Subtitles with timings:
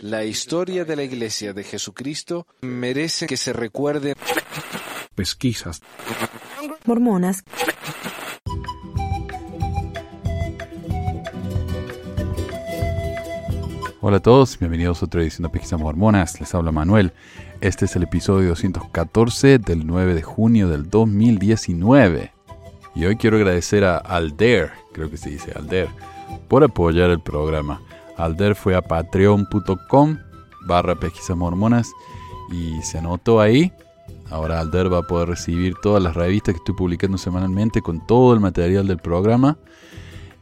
[0.00, 4.14] La historia de la Iglesia de Jesucristo merece que se recuerde.
[5.14, 5.80] Pesquisas.
[6.84, 7.42] Mormonas.
[14.02, 16.40] Hola a todos, bienvenidos a otra edición de Pesquisas Mormonas.
[16.40, 17.12] Les habla Manuel.
[17.60, 22.32] Este es el episodio 214 del 9 de junio del 2019.
[22.94, 25.88] Y hoy quiero agradecer a Alder, creo que se dice Alder,
[26.48, 27.82] por apoyar el programa.
[28.24, 30.18] Alder fue a patreon.com
[30.66, 31.92] barra pesquisas mormonas
[32.50, 33.72] y se anotó ahí.
[34.30, 38.32] Ahora Alder va a poder recibir todas las revistas que estoy publicando semanalmente con todo
[38.32, 39.58] el material del programa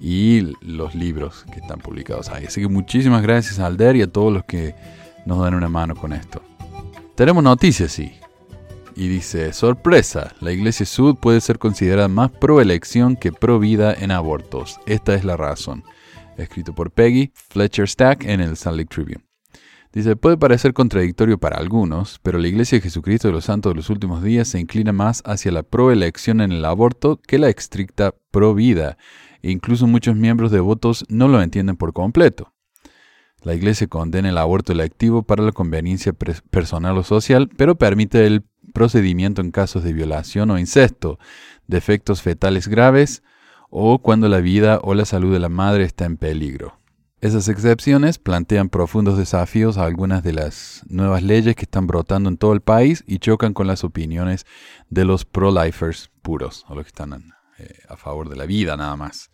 [0.00, 2.46] y los libros que están publicados ahí.
[2.46, 4.74] Así que muchísimas gracias a Alder y a todos los que
[5.26, 6.42] nos dan una mano con esto.
[7.14, 8.12] Tenemos noticias, sí.
[8.94, 13.94] Y dice, sorpresa, la Iglesia Sud puede ser considerada más pro elección que pro vida
[13.94, 14.80] en abortos.
[14.86, 15.84] Esta es la razón
[16.42, 19.24] escrito por Peggy Fletcher Stack en el Salt Lake Tribune.
[19.92, 23.76] Dice, puede parecer contradictorio para algunos, pero la Iglesia de Jesucristo de los Santos de
[23.76, 28.14] los Últimos Días se inclina más hacia la proelección en el aborto que la estricta
[28.30, 28.98] pro-vida,
[29.42, 32.52] e incluso muchos miembros devotos no lo entienden por completo.
[33.42, 38.44] La Iglesia condena el aborto electivo para la conveniencia personal o social, pero permite el
[38.74, 41.18] procedimiento en casos de violación o incesto,
[41.66, 43.22] defectos fetales graves,
[43.70, 46.78] o cuando la vida o la salud de la madre está en peligro.
[47.20, 52.36] Esas excepciones plantean profundos desafíos a algunas de las nuevas leyes que están brotando en
[52.36, 54.46] todo el país y chocan con las opiniones
[54.88, 58.94] de los pro-lifers puros, o los que están eh, a favor de la vida nada
[58.94, 59.32] más.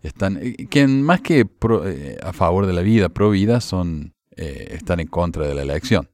[0.00, 1.40] Están, eh, más que
[1.84, 6.08] eh, a favor de la vida, pro-vida, son, están en contra de la elección.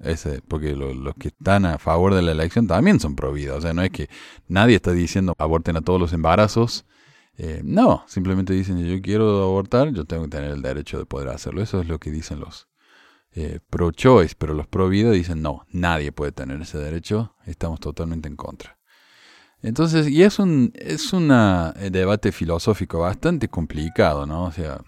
[0.00, 3.54] Ese, porque los que están a favor de la elección también son pro vida.
[3.54, 4.08] O sea, no es que
[4.48, 6.84] nadie está diciendo aborten a todos los embarazos.
[7.38, 11.28] Eh, no, simplemente dicen yo quiero abortar, yo tengo que tener el derecho de poder
[11.28, 11.62] hacerlo.
[11.62, 12.68] Eso es lo que dicen los
[13.32, 17.80] eh, pro choice, pero los pro vida dicen no, nadie puede tener ese derecho, estamos
[17.80, 18.78] totalmente en contra.
[19.62, 24.44] Entonces, y es un es un eh, debate filosófico bastante complicado, ¿no?
[24.44, 24.80] O sea,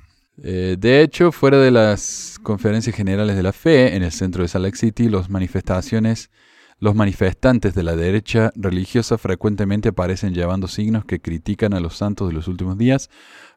[0.43, 4.49] eh, de hecho, fuera de las conferencias generales de la fe, en el centro de
[4.49, 6.31] Salt Lake City, los manifestaciones,
[6.78, 12.28] los manifestantes de la derecha religiosa frecuentemente aparecen llevando signos que critican a los santos
[12.28, 13.10] de los últimos días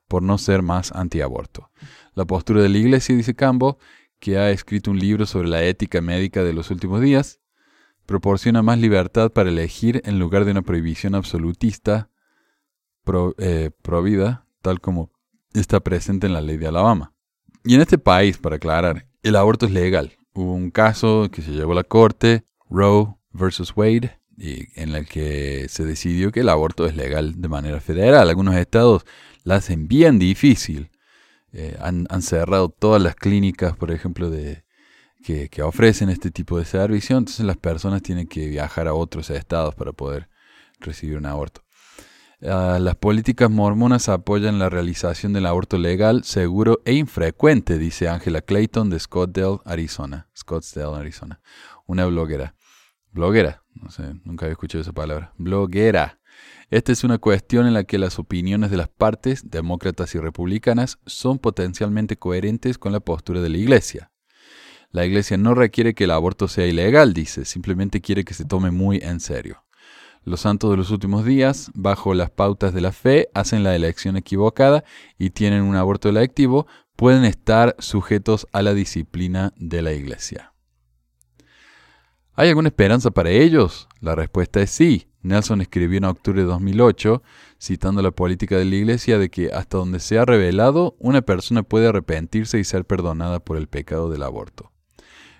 [0.07, 1.69] por no ser más antiaborto.
[2.15, 3.75] La postura de la iglesia, dice Campbell,
[4.19, 7.39] que ha escrito un libro sobre la ética médica de los últimos días,
[8.05, 12.09] proporciona más libertad para elegir en lugar de una prohibición absolutista
[13.03, 13.71] pro, eh,
[14.03, 15.10] vida, tal como
[15.53, 17.13] está presente en la ley de Alabama.
[17.63, 20.17] Y en este país, para aclarar, el aborto es legal.
[20.33, 25.67] Hubo un caso que se llevó a la corte, Roe versus Wade, en el que
[25.69, 28.29] se decidió que el aborto es legal de manera federal.
[28.29, 29.05] Algunos estados
[29.43, 30.89] la hacen bien difícil.
[31.53, 34.63] Eh, han, cerrado todas las clínicas, por ejemplo, de,
[35.23, 37.17] que, que, ofrecen este tipo de servicio.
[37.17, 40.29] Entonces las personas tienen que viajar a otros estados para poder
[40.79, 41.61] recibir un aborto.
[42.43, 48.41] Ah, las políticas mormonas apoyan la realización del aborto legal, seguro e infrecuente, dice Angela
[48.41, 50.27] Clayton de Scottsdale, Arizona.
[50.35, 51.39] Scottsdale, Arizona.
[51.85, 52.55] Una bloguera.
[53.11, 55.33] Bloguera, no sé, nunca había escuchado esa palabra.
[55.37, 56.19] Bloguera.
[56.71, 60.97] Esta es una cuestión en la que las opiniones de las partes, demócratas y republicanas,
[61.05, 64.11] son potencialmente coherentes con la postura de la Iglesia.
[64.89, 68.71] La Iglesia no requiere que el aborto sea ilegal, dice, simplemente quiere que se tome
[68.71, 69.63] muy en serio.
[70.23, 74.17] Los santos de los últimos días, bajo las pautas de la fe, hacen la elección
[74.17, 74.83] equivocada
[75.17, 80.53] y tienen un aborto electivo, pueden estar sujetos a la disciplina de la iglesia.
[82.35, 83.89] ¿Hay alguna esperanza para ellos?
[83.99, 85.07] La respuesta es sí.
[85.23, 87.23] Nelson escribió en octubre de 2008,
[87.59, 91.63] citando la política de la iglesia, de que hasta donde se ha revelado, una persona
[91.63, 94.71] puede arrepentirse y ser perdonada por el pecado del aborto.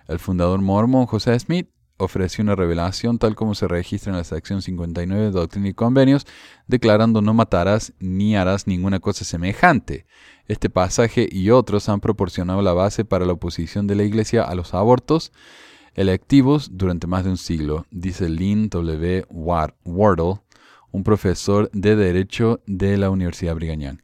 [0.08, 1.70] El fundador mormón José Smith
[2.02, 6.26] ofreció una revelación tal como se registra en la sección 59 de Doctrina y Convenios,
[6.68, 10.06] declarando no matarás ni harás ninguna cosa semejante.
[10.48, 14.56] Este pasaje y otros han proporcionado la base para la oposición de la Iglesia a
[14.56, 15.32] los abortos
[15.96, 19.26] electivos durante más de un siglo, dice Lynn W.
[19.30, 20.42] Wardle,
[20.92, 23.98] un profesor de Derecho de la Universidad Brigham Young.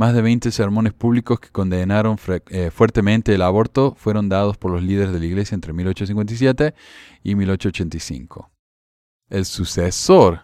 [0.00, 2.16] Más de 20 sermones públicos que condenaron
[2.48, 6.74] eh, fuertemente el aborto fueron dados por los líderes de la Iglesia entre 1857
[7.22, 8.50] y 1885.
[9.28, 10.40] El sucesor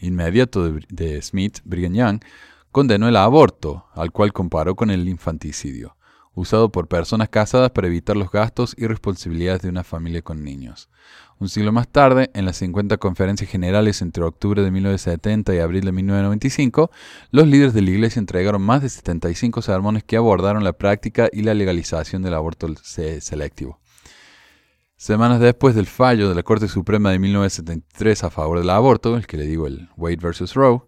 [0.00, 2.20] inmediato de, Smith, Brigham Young,
[2.72, 5.97] condenó el aborto, al cual comparó con el infanticidio.
[6.38, 10.88] Usado por personas casadas para evitar los gastos y responsabilidades de una familia con niños.
[11.40, 15.84] Un siglo más tarde, en las 50 conferencias generales entre octubre de 1970 y abril
[15.84, 16.90] de 1995,
[17.30, 21.42] los líderes de la Iglesia entregaron más de 75 sermones que abordaron la práctica y
[21.42, 23.80] la legalización del aborto selectivo.
[24.96, 29.28] Semanas después del fallo de la Corte Suprema de 1973 a favor del aborto, el
[29.28, 30.82] que le digo el Wade versus Roe,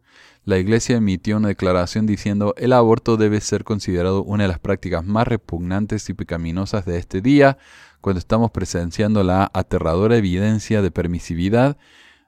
[0.50, 5.06] la Iglesia emitió una declaración diciendo el aborto debe ser considerado una de las prácticas
[5.06, 7.56] más repugnantes y pecaminosas de este día,
[8.00, 11.78] cuando estamos presenciando la aterradora evidencia de permisividad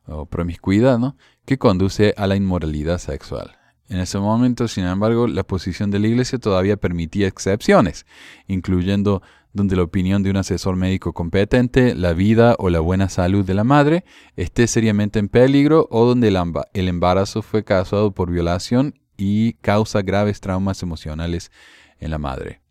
[0.06, 1.16] o promiscuidad ¿no?
[1.44, 3.56] que conduce a la inmoralidad sexual.
[3.88, 8.06] En ese momento, sin embargo, la posición de la Iglesia todavía permitía excepciones,
[8.46, 9.20] incluyendo
[9.52, 13.54] donde la opinión de un asesor médico competente, la vida o la buena salud de
[13.54, 14.04] la madre
[14.36, 20.40] esté seriamente en peligro o donde el embarazo fue causado por violación y causa graves
[20.40, 21.50] traumas emocionales
[21.98, 22.62] en la madre.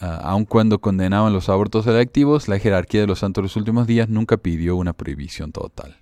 [0.00, 3.86] Ah, aun cuando condenaban los abortos selectivos, la jerarquía de los santos de los últimos
[3.86, 5.96] días nunca pidió una prohibición total.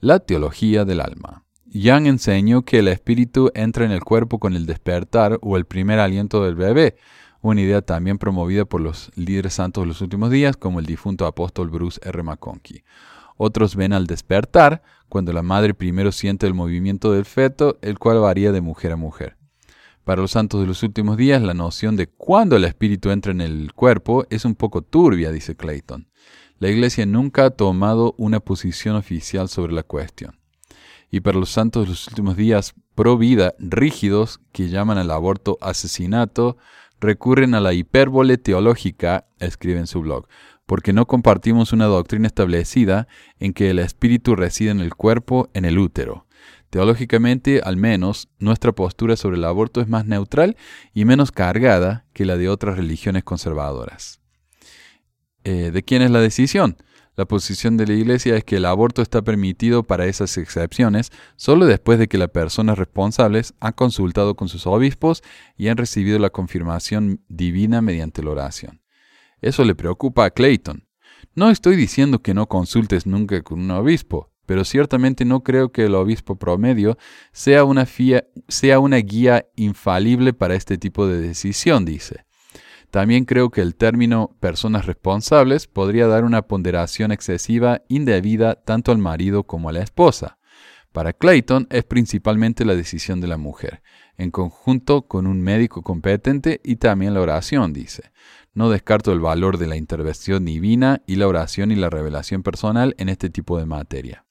[0.00, 1.44] La teología del alma.
[1.66, 5.98] Young enseñó que el espíritu entra en el cuerpo con el despertar o el primer
[5.98, 6.96] aliento del bebé,
[7.50, 11.26] una idea también promovida por los líderes santos de los últimos días, como el difunto
[11.26, 12.22] apóstol Bruce R.
[12.22, 12.84] McConkie.
[13.36, 18.20] Otros ven al despertar cuando la madre primero siente el movimiento del feto, el cual
[18.20, 19.36] varía de mujer a mujer.
[20.04, 23.40] Para los santos de los últimos días, la noción de cuándo el espíritu entra en
[23.40, 26.08] el cuerpo es un poco turbia, dice Clayton.
[26.58, 30.38] La Iglesia nunca ha tomado una posición oficial sobre la cuestión.
[31.10, 35.58] Y para los santos de los últimos días pro vida rígidos, que llaman al aborto
[35.60, 36.56] asesinato,
[37.00, 40.26] recurren a la hipérbole teológica, escribe en su blog,
[40.66, 43.06] porque no compartimos una doctrina establecida
[43.38, 46.26] en que el espíritu reside en el cuerpo, en el útero.
[46.70, 50.56] Teológicamente, al menos, nuestra postura sobre el aborto es más neutral
[50.92, 54.20] y menos cargada que la de otras religiones conservadoras.
[55.44, 56.76] Eh, ¿De quién es la decisión?
[57.16, 61.64] La posición de la Iglesia es que el aborto está permitido para esas excepciones solo
[61.64, 65.22] después de que las personas responsables han consultado con sus obispos
[65.56, 68.82] y han recibido la confirmación divina mediante la oración.
[69.40, 70.86] Eso le preocupa a Clayton.
[71.34, 75.86] No estoy diciendo que no consultes nunca con un obispo, pero ciertamente no creo que
[75.86, 76.98] el obispo promedio
[77.32, 77.86] sea una,
[78.48, 82.25] sea una guía infalible para este tipo de decisión, dice.
[82.96, 88.96] También creo que el término personas responsables podría dar una ponderación excesiva indebida tanto al
[88.96, 90.38] marido como a la esposa.
[90.92, 93.82] Para Clayton es principalmente la decisión de la mujer,
[94.16, 98.12] en conjunto con un médico competente y también la oración, dice.
[98.54, 102.94] No descarto el valor de la intervención divina y la oración y la revelación personal
[102.96, 104.25] en este tipo de materia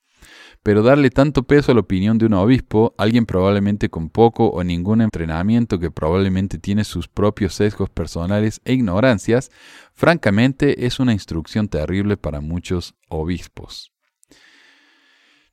[0.66, 4.64] pero darle tanto peso a la opinión de un obispo, alguien probablemente con poco o
[4.64, 9.52] ningún entrenamiento que probablemente tiene sus propios sesgos personales e ignorancias,
[9.94, 13.95] francamente es una instrucción terrible para muchos obispos.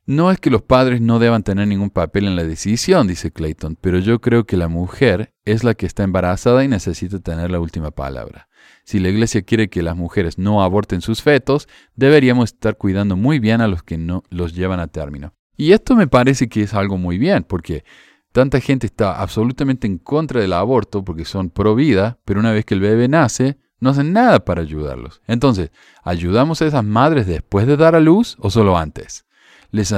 [0.04, 3.78] No es que los padres no deban tener ningún papel en la decisión, dice Clayton,
[3.80, 7.60] pero yo creo que la mujer es la que está embarazada y necesita tener la
[7.60, 8.48] última palabra.
[8.82, 13.38] Si la Iglesia quiere que las mujeres no aborten sus fetos, deberíamos estar cuidando muy
[13.38, 15.34] bien a los que no los llevan a término.
[15.56, 17.84] Y esto me parece que es algo muy bien, porque
[18.32, 22.64] tanta gente está absolutamente en contra del aborto porque son pro vida, pero una vez
[22.64, 25.22] que el bebé nace, no hacen nada para ayudarlos.
[25.28, 25.70] Entonces,
[26.02, 29.26] ¿ayudamos a esas madres después de dar a luz o solo antes?
[29.72, 29.90] ¿Les,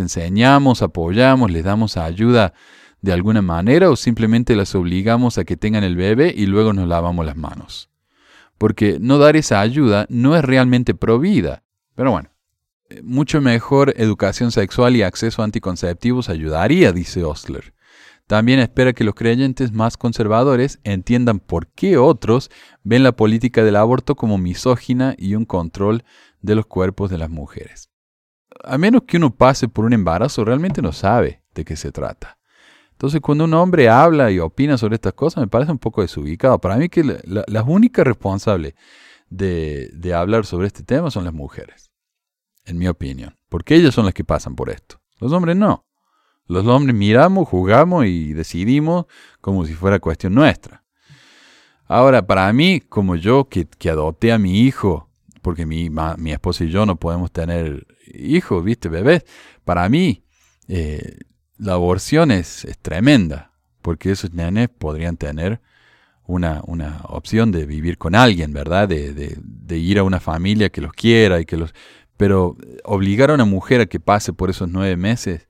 [0.00, 2.52] enseñamos, apoyamos, les damos ayuda
[3.00, 6.86] de alguna manera o simplemente las obligamos a que tengan el bebé y luego nos
[6.86, 7.88] lavamos las manos?
[8.62, 11.64] porque no dar esa ayuda no es realmente provida.
[11.96, 12.30] Pero bueno,
[12.90, 17.74] eh, mucho mejor educación sexual y acceso a anticonceptivos ayudaría, dice Osler.
[18.28, 22.52] También espera que los creyentes más conservadores entiendan por qué otros
[22.84, 26.04] ven la política del aborto como misógina y un control
[26.40, 27.91] de los cuerpos de las mujeres.
[28.64, 32.38] A menos que uno pase por un embarazo, realmente no sabe de qué se trata.
[32.92, 36.60] Entonces, cuando un hombre habla y opina sobre estas cosas, me parece un poco desubicado.
[36.60, 38.74] Para mí que las únicas responsables
[39.28, 41.90] de, hablar sobre este tema son las mujeres,
[42.64, 45.00] en mi opinión, porque ellas son las que pasan por esto.
[45.18, 45.84] Los hombres no.
[46.46, 49.06] Los hombres miramos, jugamos y decidimos
[49.40, 50.84] como si fuera cuestión nuestra.
[51.86, 55.11] Ahora, para mí, como yo que adopté a mi hijo,
[55.42, 59.24] porque mi, mi, esposa y yo no podemos tener hijos, viste, bebés,
[59.64, 60.24] para mí
[60.68, 61.18] eh,
[61.58, 65.60] la aborción es, tremenda, porque esos nenes podrían tener
[66.24, 68.88] una, una, opción de vivir con alguien, ¿verdad?
[68.88, 71.74] De, de, ir a una familia que los quiera y que los...
[72.16, 75.48] Pero obligar a una mujer a que pase por esos nueve meses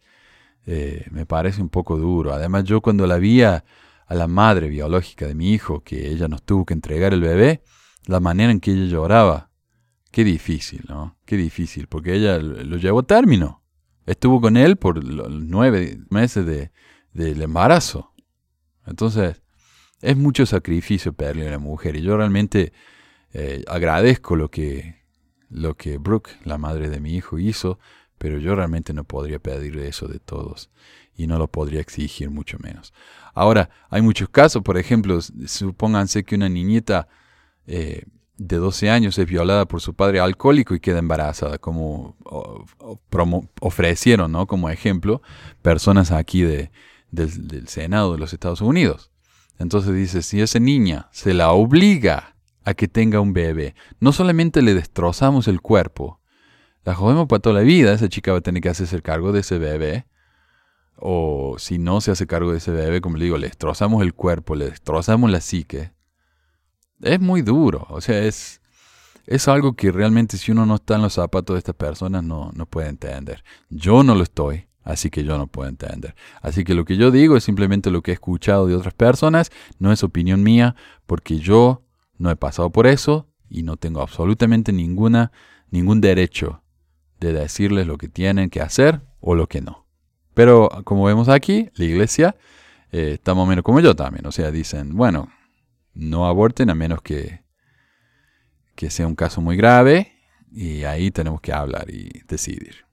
[0.65, 2.33] eh, me parece un poco duro.
[2.33, 3.65] Además, yo cuando la vi a,
[4.07, 7.63] a la madre biológica de mi hijo que ella nos tuvo que entregar el bebé,
[8.07, 9.52] la manera en que ella lloraba.
[10.13, 11.17] Qué difícil, ¿no?
[11.25, 13.63] Qué difícil, porque ella lo llevó a término.
[14.05, 16.71] Estuvo con él por nueve meses de,
[17.15, 18.13] del embarazo.
[18.87, 19.41] Entonces,
[20.03, 21.97] es mucho sacrificio perderle a una mujer.
[21.97, 22.75] Y yo realmente
[23.33, 25.03] eh, agradezco lo que,
[25.49, 27.79] lo que Brooke, la madre de mi hijo, hizo,
[28.19, 30.71] pero yo realmente no podría pedirle eso de todos.
[31.17, 32.93] Y no lo podría exigir mucho menos.
[33.33, 37.09] Ahora, hay muchos casos, por ejemplo, supónganse que una niñita
[37.67, 38.05] eh,
[38.47, 42.17] de 12 años es violada por su padre alcohólico y queda embarazada, como
[43.61, 44.47] ofrecieron, ¿no?
[44.47, 45.23] Como ejemplo,
[45.63, 46.71] personas aquí de,
[47.11, 49.11] del, Senado de los Estados Unidos.
[49.59, 52.35] Entonces dice, si esa niña se la obliga
[52.65, 56.21] a que tenga un bebé, no solamente le destrozamos el cuerpo,
[56.85, 59.41] la jodemos para toda la vida, esa chica va a tener que hacerse cargo de
[59.41, 60.07] ese bebé,
[60.97, 64.15] o si no se hace cargo de ese bebé, como le digo, le destrozamos el
[64.15, 65.92] cuerpo, le destrozamos la psique.
[67.03, 68.61] Es muy duro, o sea, es,
[69.27, 72.51] es algo que realmente si uno no está en los zapatos de estas personas no,
[72.55, 73.45] no puede entender.
[73.69, 74.67] Yo no lo estoy.
[74.85, 76.15] Así que yo no puedo entender.
[76.41, 79.51] Así que lo que yo digo es simplemente lo que he escuchado de otras personas,
[79.79, 80.75] no es opinión mía,
[81.07, 81.83] porque yo
[82.19, 85.31] no he pasado por eso y no tengo absolutamente ninguna,
[85.71, 86.63] ningún derecho
[87.21, 89.87] de decirles lo que tienen que hacer o lo que no.
[90.35, 92.37] Pero como vemos aquí, la iglesia
[92.91, 94.27] eh, está más o menos como yo también.
[94.27, 95.29] O sea, dicen, bueno,
[95.95, 97.43] no aborten a menos que,
[98.75, 100.13] que sea un caso muy grave
[100.51, 102.85] y ahí tenemos que hablar y decidir.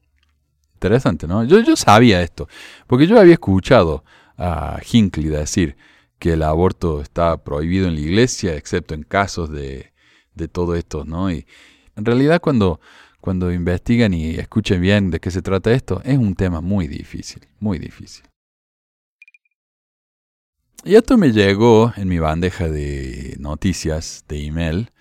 [0.76, 1.44] Interesante, ¿no?
[1.44, 2.48] Yo, yo sabía esto,
[2.88, 4.04] porque yo había escuchado
[4.38, 5.76] a Hinckley decir
[6.20, 9.92] que el aborto está prohibido en la iglesia, excepto en casos de,
[10.36, 11.32] de todo esto, ¿no?
[11.32, 11.46] Y
[11.96, 12.80] en realidad cuando,
[13.20, 17.48] cuando investigan y escuchen bien de qué se trata esto, es un tema muy difícil,
[17.60, 18.29] muy difícil.
[20.86, 24.92] Y esto me llegó en mi bandeja de noticias de email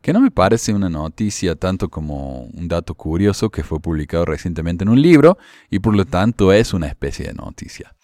[0.00, 4.84] que no me parece una noticia tanto como un dato curioso que fue publicado recientemente
[4.84, 5.36] en un libro
[5.68, 7.94] y por lo tanto es una especie de noticia.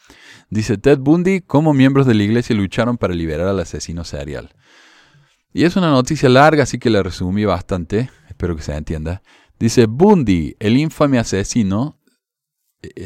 [0.50, 4.50] Dice Ted Bundy cómo miembros de la iglesia lucharon para liberar al asesino serial.
[5.54, 9.22] Y es una noticia larga, así que la resumí bastante, espero que se entienda.
[9.58, 11.98] Dice Bundy, el infame asesino,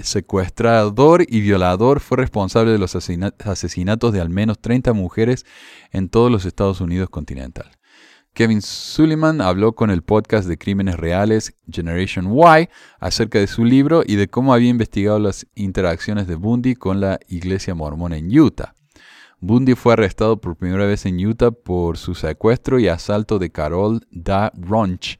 [0.03, 5.45] secuestrador y violador, fue responsable de los asesinatos de al menos 30 mujeres
[5.93, 7.71] en todos los Estados Unidos continental.
[8.37, 12.69] Kevin Suleiman habló con el podcast de crímenes reales Generation Y
[13.01, 17.19] acerca de su libro y de cómo había investigado las interacciones de Bundy con la
[17.29, 18.75] iglesia mormona en Utah.
[19.41, 24.07] Bundy fue arrestado por primera vez en Utah por su secuestro y asalto de Carol
[24.11, 25.19] Da Ronch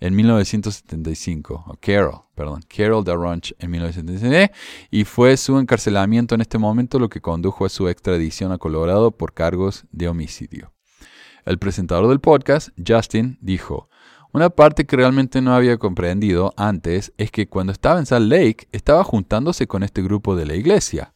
[0.00, 4.54] en 1975, o Carol, perdón, Carol Da Ronch en 1975,
[4.90, 9.10] y fue su encarcelamiento en este momento lo que condujo a su extradición a Colorado
[9.10, 10.72] por cargos de homicidio.
[11.44, 13.88] El presentador del podcast, Justin, dijo,
[14.34, 18.66] una parte que realmente no había comprendido antes es que cuando estaba en Salt Lake
[18.72, 21.13] estaba juntándose con este grupo de la iglesia.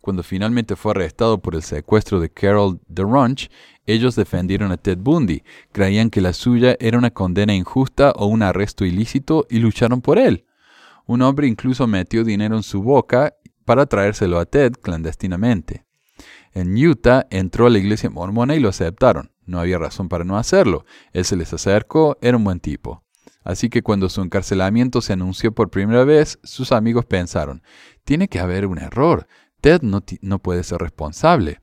[0.00, 3.50] Cuando finalmente fue arrestado por el secuestro de Carol DeRunch,
[3.86, 8.42] ellos defendieron a Ted Bundy, creían que la suya era una condena injusta o un
[8.42, 10.44] arresto ilícito y lucharon por él.
[11.06, 15.84] Un hombre incluso metió dinero en su boca para traérselo a Ted clandestinamente.
[16.52, 19.30] En Utah entró a la iglesia mormona y lo aceptaron.
[19.46, 20.84] No había razón para no hacerlo.
[21.12, 23.02] Él se les acercó, era un buen tipo.
[23.44, 27.62] Así que cuando su encarcelamiento se anunció por primera vez, sus amigos pensaron,
[28.04, 29.26] tiene que haber un error.
[29.60, 31.60] Ted no, puede ser responsable.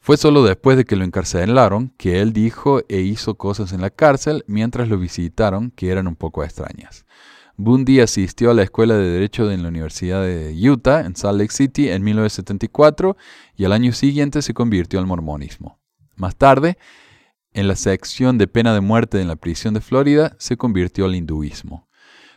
[0.00, 3.90] Fue solo después de que lo encarcelaron que él dijo e hizo cosas en la
[3.90, 7.06] cárcel mientras lo visitaron que eran un poco extrañas.
[7.56, 11.52] Bundy asistió a la Escuela de Derecho de la Universidad de Utah en Salt Lake
[11.52, 13.16] City en 1974
[13.56, 15.78] y al año siguiente se convirtió al mormonismo.
[16.16, 16.78] Más tarde,
[17.52, 21.14] en la sección de pena de muerte en la prisión de Florida, se convirtió al
[21.14, 21.88] hinduismo.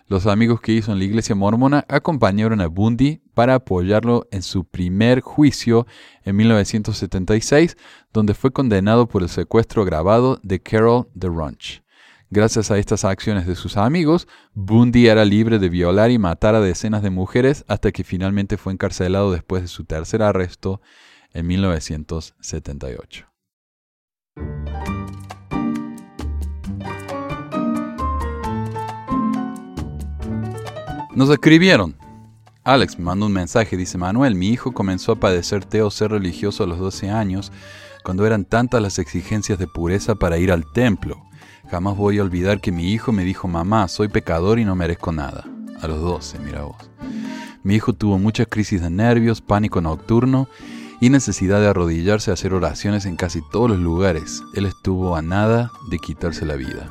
[0.07, 4.63] Los amigos que hizo en la iglesia mormona acompañaron a Bundy para apoyarlo en su
[4.63, 5.87] primer juicio
[6.23, 7.75] en 1976,
[8.13, 11.81] donde fue condenado por el secuestro agravado de Carol de Runch.
[12.29, 16.61] Gracias a estas acciones de sus amigos, Bundy era libre de violar y matar a
[16.61, 20.81] decenas de mujeres hasta que finalmente fue encarcelado después de su tercer arresto
[21.33, 23.34] en 1978.
[31.15, 31.95] Nos escribieron.
[32.65, 36.65] Alex me mandó un mensaje, dice Manuel, mi hijo comenzó a padecer teo ser religioso
[36.65, 37.53] a los 12 años,
[38.03, 41.23] cuando eran tantas las exigencias de pureza para ir al templo.
[41.71, 45.13] Jamás voy a olvidar que mi hijo me dijo, mamá, soy pecador y no merezco
[45.13, 45.45] nada.
[45.81, 46.89] A los 12, mira vos.
[47.63, 50.49] Mi hijo tuvo muchas crisis de nervios, pánico nocturno
[50.99, 54.43] y necesidad de arrodillarse a hacer oraciones en casi todos los lugares.
[54.53, 56.89] Él estuvo a nada de quitarse la vida.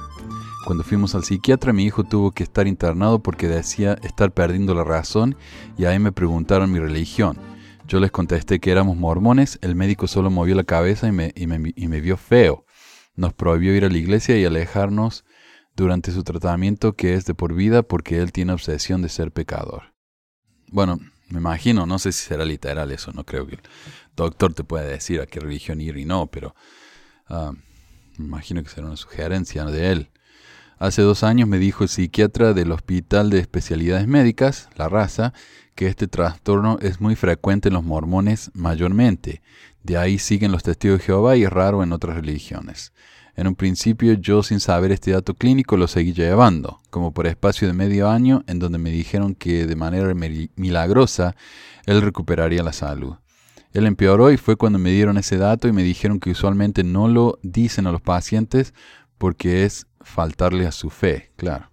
[0.64, 4.83] Cuando fuimos al psiquiatra, mi hijo tuvo que estar internado porque decía estar perdiendo la
[4.83, 5.37] razón
[5.76, 7.37] y ahí me preguntaron mi religión.
[7.87, 11.47] Yo les contesté que éramos mormones, el médico solo movió la cabeza y me, y
[11.47, 12.64] me, vio feo.
[13.14, 15.26] Nos prohibió ir a la iglesia y alejarnos
[15.76, 19.92] durante su tratamiento que es de por vida porque él tiene obsesión de ser pecador.
[20.68, 23.62] Bueno, me imagino, no sé si será literal eso, no creo que el
[24.16, 26.54] doctor te pueda decir a qué religión ir y no, pero
[27.28, 27.52] ah,
[28.16, 30.11] me imagino que será una sugerencia de él.
[30.78, 35.33] Hace dos años me dijo el psiquiatra del Hospital de Especialidades Médicas, La Raza,
[35.75, 39.40] que este trastorno es muy frecuente en los mormones mayormente.
[39.85, 42.93] De ahí siguen los testigos de Jehová y es raro en otras religiones.
[43.37, 47.66] En un principio yo sin saber este dato clínico lo seguí llevando, como por espacio
[47.69, 50.12] de medio año en donde me dijeron que de manera
[50.57, 51.37] milagrosa
[51.87, 53.14] él recuperaría la salud.
[53.73, 57.09] Él empeoró y fue cuando me dieron ese dato y me dijeron que usualmente no
[57.09, 58.73] lo dicen a los pacientes
[59.19, 61.71] porque es faltarle a su fe, claro.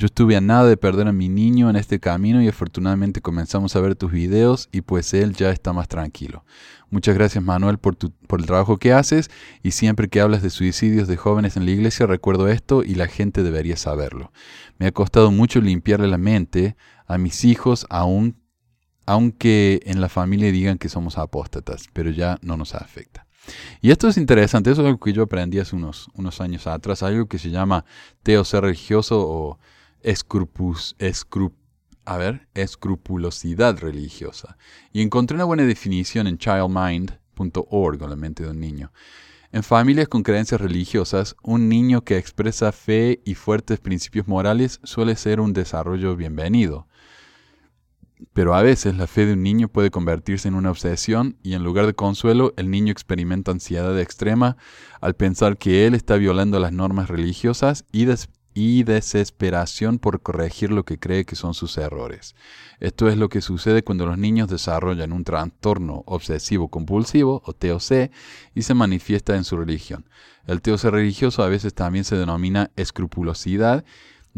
[0.00, 3.76] Yo estuve a nada de perder a mi niño en este camino y afortunadamente comenzamos
[3.76, 6.42] a ver tus videos y pues él ya está más tranquilo.
[6.88, 9.30] Muchas gracias Manuel por, tu, por el trabajo que haces
[9.62, 13.08] y siempre que hablas de suicidios de jóvenes en la iglesia recuerdo esto y la
[13.08, 14.32] gente debería saberlo.
[14.78, 16.76] Me ha costado mucho limpiarle la mente
[17.06, 18.40] a mis hijos aún,
[19.04, 23.26] aunque en la familia digan que somos apóstatas, pero ya no nos afecta.
[23.80, 27.02] Y esto es interesante, eso es algo que yo aprendí hace unos, unos años atrás,
[27.02, 27.84] algo que se llama
[28.44, 29.58] ser religioso o
[30.02, 30.96] escrupus,
[32.04, 34.56] a ver, escrupulosidad religiosa.
[34.92, 38.92] Y encontré una buena definición en childmind.org, la mente de un niño.
[39.52, 45.16] En familias con creencias religiosas, un niño que expresa fe y fuertes principios morales suele
[45.16, 46.86] ser un desarrollo bienvenido.
[48.32, 51.64] Pero a veces la fe de un niño puede convertirse en una obsesión y en
[51.64, 54.56] lugar de consuelo el niño experimenta ansiedad extrema
[55.00, 58.04] al pensar que él está violando las normas religiosas y,
[58.84, 62.34] desesperación por corregir lo que cree que son sus errores.
[62.78, 68.10] Esto es lo que sucede cuando los niños desarrollan un trastorno obsesivo compulsivo o TOC
[68.54, 70.04] y se manifiesta en su religión.
[70.46, 73.84] El TOC religioso a veces también se denomina escrupulosidad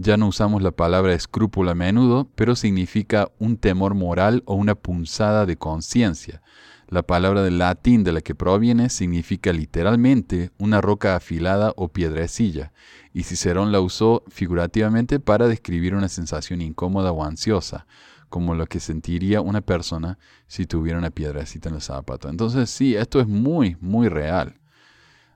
[0.03, 4.75] ya no usamos la palabra escrúpulo a menudo, pero significa un temor moral o una
[4.75, 6.43] punzada de conciencia.
[6.89, 12.73] La palabra del latín de la que proviene significa literalmente una roca afilada o piedrecilla,
[13.15, 17.87] y Cicerón la usó figurativamente para describir una sensación incómoda o ansiosa,
[18.29, 22.29] como lo que sentiría una persona si tuviera una piedrecita en el zapato.
[22.29, 24.59] Entonces sí, esto es muy, muy real.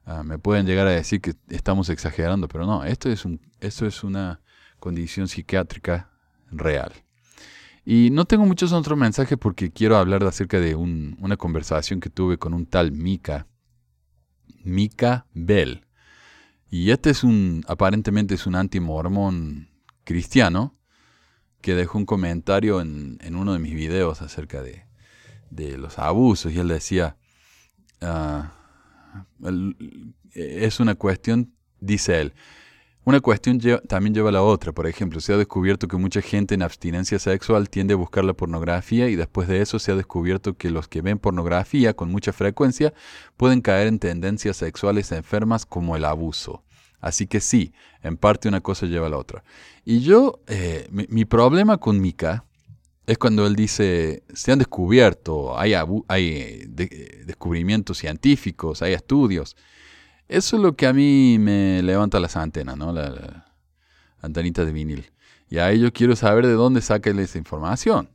[0.05, 3.87] Ah, me pueden llegar a decir que estamos exagerando, pero no, esto es, un, esto
[3.87, 4.41] es una
[4.87, 6.13] condición psiquiátrica
[6.53, 6.93] real.
[7.85, 12.39] Y no tengo muchos otros mensajes porque quiero hablar acerca de una conversación que tuve
[12.39, 13.49] con un tal Mika,
[14.63, 15.85] Mika Bell.
[16.71, 19.71] Y este es un, aparentemente es un antimormón
[20.05, 20.79] cristiano
[21.61, 24.87] que dejó un comentario en, uno de mis videos acerca de,
[25.79, 27.17] los abusos y él decía,
[28.01, 28.53] ah,
[30.33, 32.35] es una cuestión, dice él,
[33.07, 34.73] una cuestión también lleva a la otra.
[34.73, 38.33] Por ejemplo, se ha descubierto que mucha gente en abstinencia sexual tiende a buscar la
[38.33, 42.33] pornografía y después de eso se ha descubierto que los que ven pornografía con mucha
[42.33, 42.93] frecuencia
[43.37, 46.65] pueden caer en tendencias sexuales enfermas como el abuso.
[47.01, 49.45] Así que sí, en parte una cosa lleva a la otra.
[49.85, 52.45] Y yo, eh, mi, problema con Mika
[53.07, 55.75] es cuando él dice, se han descubierto, hay,
[56.09, 59.55] hay eh, descubrimientos científicos, hay estudios.
[60.29, 62.93] Eso es lo que a mí me levanta las antenas, ¿no?
[62.93, 63.47] La,
[64.21, 65.13] antenita de vinil.
[65.49, 68.11] Y ahí yo quiero saber de dónde saca esa información.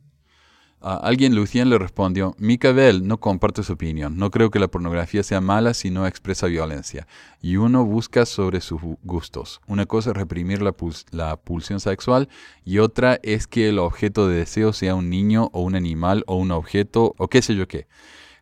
[0.81, 4.17] alguien, Lucien, le respondió, Mika Bell no comparte su opinión.
[4.17, 7.07] No creo que la pornografía sea mala si no expresa violencia.
[7.41, 9.61] Y uno busca sobre sus gustos.
[9.67, 10.75] Una cosa es reprimir la,
[11.11, 12.27] la pulsión sexual
[12.65, 16.35] y otra es que el objeto de deseo sea un niño o un animal o
[16.35, 17.87] un objeto o qué sé yo qué.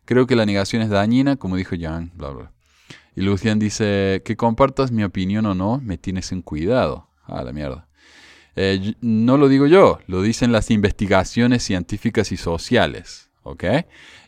[0.06, 2.52] Creo que la negación es dañina, como dijo Jan, bla, bla.
[3.20, 7.10] Y Lucian dice, que compartas mi opinión o no, me tienes en cuidado.
[7.26, 7.86] Ah, la mierda.
[8.56, 13.64] Eh, no lo digo yo, lo dicen las investigaciones científicas y sociales, ¿ok?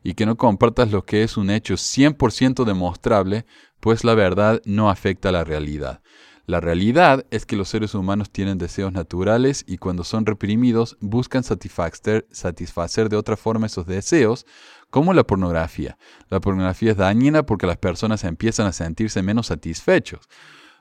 [0.02, 3.46] Y que no compartas lo que es un hecho 100% demostrable,
[3.80, 6.02] pues la verdad no afecta a la realidad.
[6.44, 11.44] La realidad es que los seres humanos tienen deseos naturales y cuando son reprimidos buscan
[11.44, 14.44] satisfacer, satisfacer de otra forma esos deseos,
[14.92, 15.96] como la pornografía.
[16.28, 20.28] La pornografía es dañina porque las personas empiezan a sentirse menos satisfechos,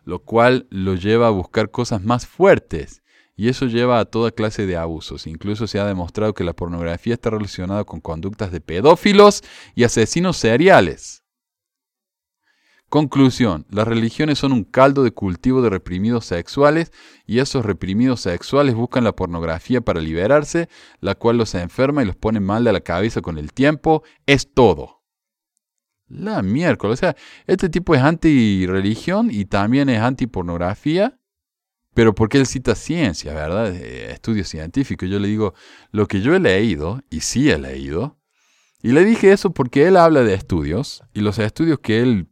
[0.04, 3.02] lo cual los lleva a buscar cosas más fuertes
[3.38, 5.26] Y eso lleva a toda clase de abusos.
[5.28, 9.44] Incluso se ha demostrado que la pornografía está relacionada con conductas de pedófilos
[9.76, 11.21] y asesinos seriales.
[12.92, 16.92] Conclusión, las religiones son un caldo de cultivo de reprimidos sexuales
[17.26, 20.68] y esos reprimidos sexuales buscan la pornografía para liberarse,
[21.00, 24.04] la cual los enferma y los pone mal de la cabeza con el tiempo.
[24.26, 25.04] Es todo.
[26.10, 26.96] La miércoles.
[26.96, 27.16] O sea,
[27.48, 31.18] este tipo es anti-religión y también es anti-pornografía.
[31.94, 33.74] Pero porque él cita ciencia, ¿verdad?
[33.74, 35.08] Eh, estudios científicos.
[35.08, 35.54] Yo le digo,
[35.92, 38.18] lo que yo he leído, y sí he leído,
[38.84, 42.28] y le dije eso porque él habla de estudios, y los estudios que él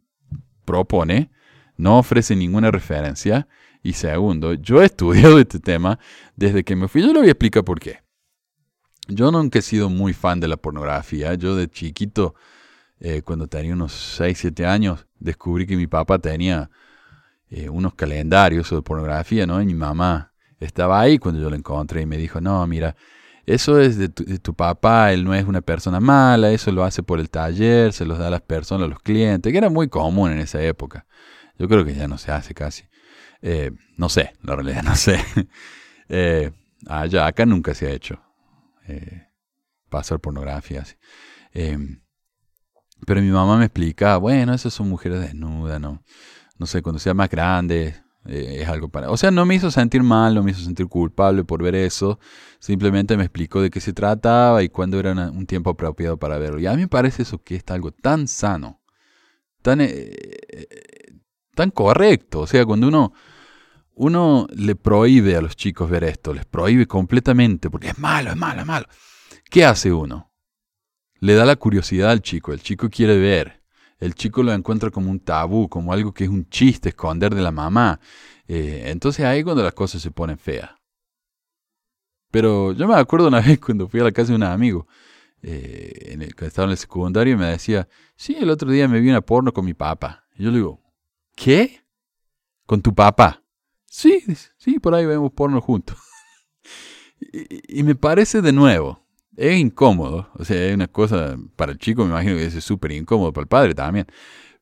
[0.70, 1.30] propone
[1.76, 3.48] no ofrece ninguna referencia.
[3.82, 5.98] Y segundo, yo he estudiado este tema
[6.36, 7.02] desde que me fui.
[7.02, 8.00] Yo le voy a explicar por qué.
[9.08, 11.34] Yo nunca he sido muy fan de la pornografía.
[11.34, 12.34] Yo de chiquito,
[13.00, 16.70] eh, cuando tenía unos 6, 7 años, descubrí que mi papá tenía
[17.48, 19.60] eh, unos calendarios de pornografía, ¿no?
[19.60, 22.94] Y mi mamá estaba ahí cuando yo lo encontré y me dijo, no, mira,
[23.46, 27.20] eso es de tu, papá, él no es una persona mala, eso lo hace por
[27.20, 30.32] el taller, se los da a las personas, a los clientes, que era muy común
[30.32, 31.06] en esa época.
[31.58, 32.84] Yo creo que ya no se hace casi.
[33.42, 35.18] Eh, no sé, la realidad no sé.
[36.08, 36.52] eh,
[36.86, 38.20] allá, acá nunca se ha hecho
[38.86, 39.26] eh,
[39.88, 40.84] pasar pornografía.
[41.52, 41.78] Eh,
[43.06, 46.02] pero mi mamá me explica, bueno, esas son mujeres desnudas, ¿no?
[46.58, 49.10] No sé, cuando sea más grande, eh, es algo para...
[49.10, 52.18] O sea, no me hizo sentir mal, no me hizo sentir culpable por ver eso.
[52.58, 56.60] Simplemente me explicó de qué se trataba y cuándo era un tiempo apropiado para verlo.
[56.60, 58.80] Y a mí me parece eso que es algo tan sano,
[59.62, 60.12] tan, eh,
[61.54, 62.40] tan correcto.
[62.40, 63.12] O sea, cuando uno,
[63.94, 68.36] uno le prohíbe a los chicos ver esto, les prohíbe completamente, porque es malo, es
[68.36, 68.86] malo, es malo.
[69.50, 70.30] ¿Qué hace uno?
[71.20, 73.59] Le da la curiosidad al chico, el chico quiere ver
[74.00, 77.42] el chico lo encuentra como un tabú, como algo que es un chiste esconder de
[77.42, 78.00] la mamá.
[78.48, 80.70] Eh, entonces ahí cuando las cosas se ponen feas.
[82.30, 84.86] Pero yo me acuerdo una vez cuando fui a la casa de un amigo,
[85.42, 88.88] eh, en el, cuando estaba en el secundario, y me decía, sí, el otro día
[88.88, 90.24] me vi una porno con mi papá.
[90.34, 90.80] Y yo le digo,
[91.36, 91.84] ¿qué?
[92.64, 93.42] ¿Con tu papá?
[93.84, 94.24] Sí,
[94.56, 95.98] sí, por ahí vemos porno juntos.
[97.32, 99.04] y me parece de nuevo,
[99.40, 102.92] es incómodo, o sea, es una cosa para el chico, me imagino que es súper
[102.92, 104.06] incómodo para el padre también.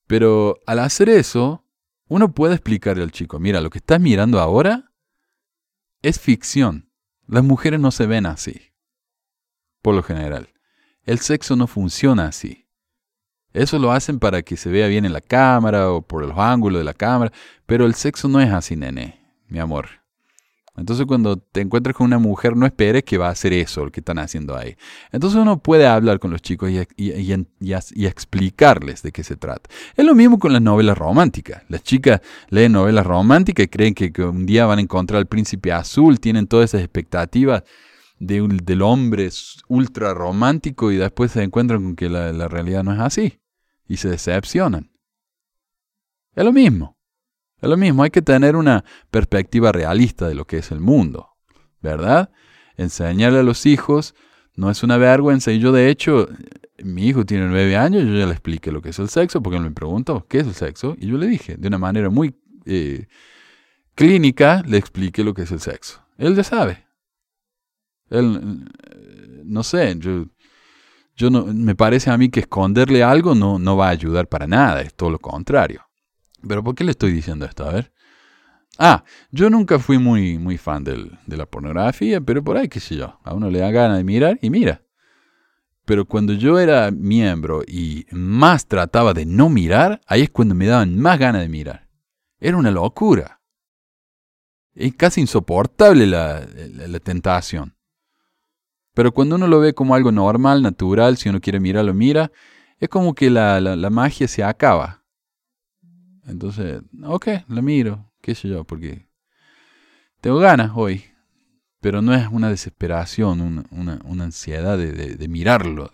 [0.06, 1.64] Pero al hacer eso,
[2.06, 4.92] uno puede explicarle al chico, mira, lo que estás mirando ahora
[6.00, 6.92] es ficción.
[7.26, 8.72] Las mujeres no se ven así,
[9.82, 10.50] por lo general.
[11.02, 12.68] El sexo no funciona así.
[13.52, 16.78] Eso lo hacen para que se vea bien en la cámara o por los ángulos
[16.78, 17.32] de la cámara,
[17.66, 19.88] pero el sexo no es así, nene, mi amor.
[20.78, 23.90] Entonces cuando te encuentras con una mujer, no esperes que va a hacer eso, lo
[23.90, 24.76] que están haciendo ahí.
[25.12, 29.68] Entonces uno puede hablar con los chicos y, explicarles de qué se trata.
[29.96, 31.62] Es lo mismo con las novelas románticas.
[31.68, 35.72] Las chicas leen novelas románticas y creen que, un día van a encontrar al príncipe
[35.72, 37.62] azul, tienen todas esas expectativas
[38.18, 39.28] de del hombre
[39.68, 43.40] ultra romántico y después se encuentran con que la realidad no es así
[43.88, 44.90] y se decepcionan.
[46.34, 46.97] Es lo mismo.
[47.60, 51.30] Es lo mismo, hay que tener una perspectiva realista de lo que es el mundo,
[51.80, 52.30] ¿verdad?
[52.76, 54.14] Enseñarle a los hijos
[54.54, 55.50] no es una vergüenza.
[55.50, 56.28] Y yo, de hecho,
[56.82, 59.56] mi hijo tiene nueve años, yo ya le expliqué lo que es el sexo, porque
[59.56, 60.96] él me preguntó, ¿qué es el sexo?
[60.98, 63.06] Y yo le dije, de una manera muy eh,
[63.94, 66.00] clínica, le expliqué lo que es el sexo.
[66.16, 66.86] Él ya sabe.
[68.10, 68.64] Él,
[69.44, 70.26] no sé, yo,
[71.16, 74.46] yo no, me parece a mí que esconderle algo no, no va a ayudar para
[74.46, 75.87] nada, es todo lo contrario.
[76.46, 77.64] Pero ¿por qué le estoy diciendo esto?
[77.64, 77.92] A ver.
[78.78, 82.78] Ah, yo nunca fui muy, muy fan del, de la pornografía, pero por ahí, qué
[82.78, 84.82] sé yo, a uno le da ganas de mirar y mira.
[85.84, 90.66] Pero cuando yo era miembro y más trataba de no mirar, ahí es cuando me
[90.66, 91.88] daban más ganas de mirar.
[92.38, 93.40] Era una locura.
[94.74, 97.74] Es casi insoportable la, la, tentación.
[98.94, 102.30] Pero cuando uno lo ve como algo normal, natural, si uno quiere mirar, lo mira,
[102.78, 105.04] es como que la, la magia se acaba.
[106.28, 109.08] Entonces, ok, la miro, qué sé yo, porque
[110.20, 111.04] tengo ganas hoy,
[111.80, 115.90] pero no es una desesperación, una, una, ansiedad de, de, mirarlo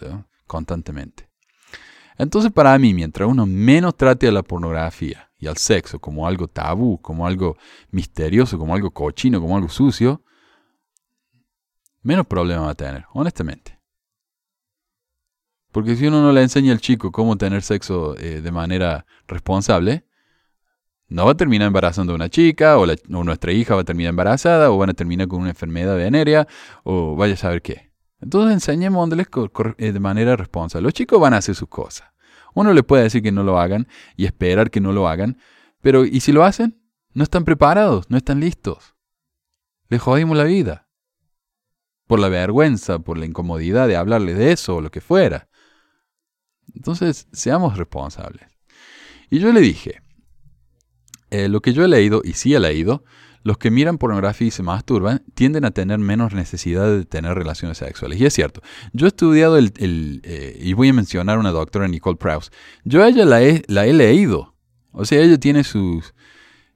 [0.47, 1.29] constantemente.
[2.19, 6.49] Entonces, para mí, mientras uno menos trate a la pornografía y al sexo como algo
[6.49, 7.57] tabú, como algo
[7.91, 10.25] misterioso, como algo cochino, como algo sucio,
[12.03, 13.79] menos problema va a tener, honestamente.
[15.71, 20.07] Porque si uno no le enseña al chico cómo tener sexo eh, de manera responsable,
[21.15, 24.73] no va a terminar embarazando a una chica, o, nuestra hija va a terminar embarazada,
[24.73, 26.49] o van a terminar con una enfermedad venérea,
[26.83, 27.93] o vaya a saber qué.
[28.21, 29.29] Entonces enseñémosles
[29.79, 30.83] eh, de manera responsable.
[30.83, 32.09] Los chicos van a hacer sus cosas.
[32.55, 35.39] Uno le puede decir que no lo hagan y esperar que no lo hagan,
[35.83, 36.83] pero ¿y si lo hacen?
[37.13, 38.97] No están preparados, no están listos.
[39.89, 40.89] Le jodimos la vida.
[42.09, 45.49] Por la vergüenza, por la incomodidad de hablarle de eso o lo que fuera.
[46.75, 48.49] Entonces, seamos responsables.
[49.31, 50.04] Y yo le dije,
[51.35, 53.03] eh, lo que yo he leído, y sí he leído,
[53.43, 57.79] los que miran pornografía y se masturban tienden a tener menos necesidad de tener relaciones
[57.79, 58.21] sexuales.
[58.21, 58.63] Y es cierto.
[58.93, 59.73] Yo he estudiado el,
[60.23, 62.51] eh, y voy a mencionar a una doctora, Nicole Prause.
[62.85, 64.55] Yo a ella la he, la he leído.
[64.93, 66.15] O sea, ella tiene sus...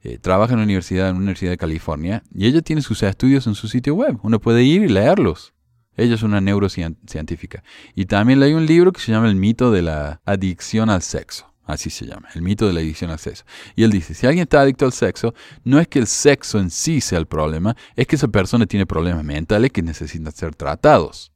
[0.01, 3.47] Eh, trabaja en la universidad, en la Universidad de California, y ella tiene sus estudios
[3.47, 4.17] en su sitio web.
[4.23, 5.53] Uno puede ir y leerlos.
[5.95, 7.63] Ella es una neurocientífica.
[7.95, 11.48] Y también leí un libro que se llama El mito de la adicción al sexo.
[11.69, 13.45] Así se llama, el mito de la adicción al sexo.
[13.75, 16.71] Y él dice, si alguien está adicto al sexo, no es que el sexo en
[16.71, 21.31] sí sea el problema, es que esa persona tiene problemas mentales que necesitan ser tratados.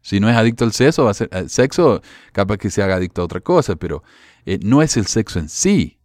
[0.00, 2.94] Si no es adicto al sexo, va a ser, al sexo capaz que se haga
[2.94, 4.04] adicto a otra cosa, pero
[4.46, 5.98] eh, no es el sexo en sí.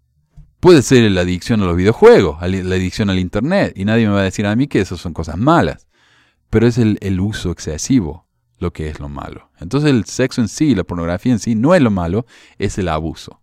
[0.59, 4.21] Puede ser la adicción a los videojuegos, la adicción al Internet, y nadie me va
[4.21, 5.85] a decir a mí que esas son cosas malas.
[6.49, 8.25] Pero es el, el uso excesivo
[8.59, 9.49] lo que es lo malo.
[9.59, 12.25] Entonces el sexo en sí, la pornografía en sí, no es lo malo,
[12.57, 13.41] es el abuso.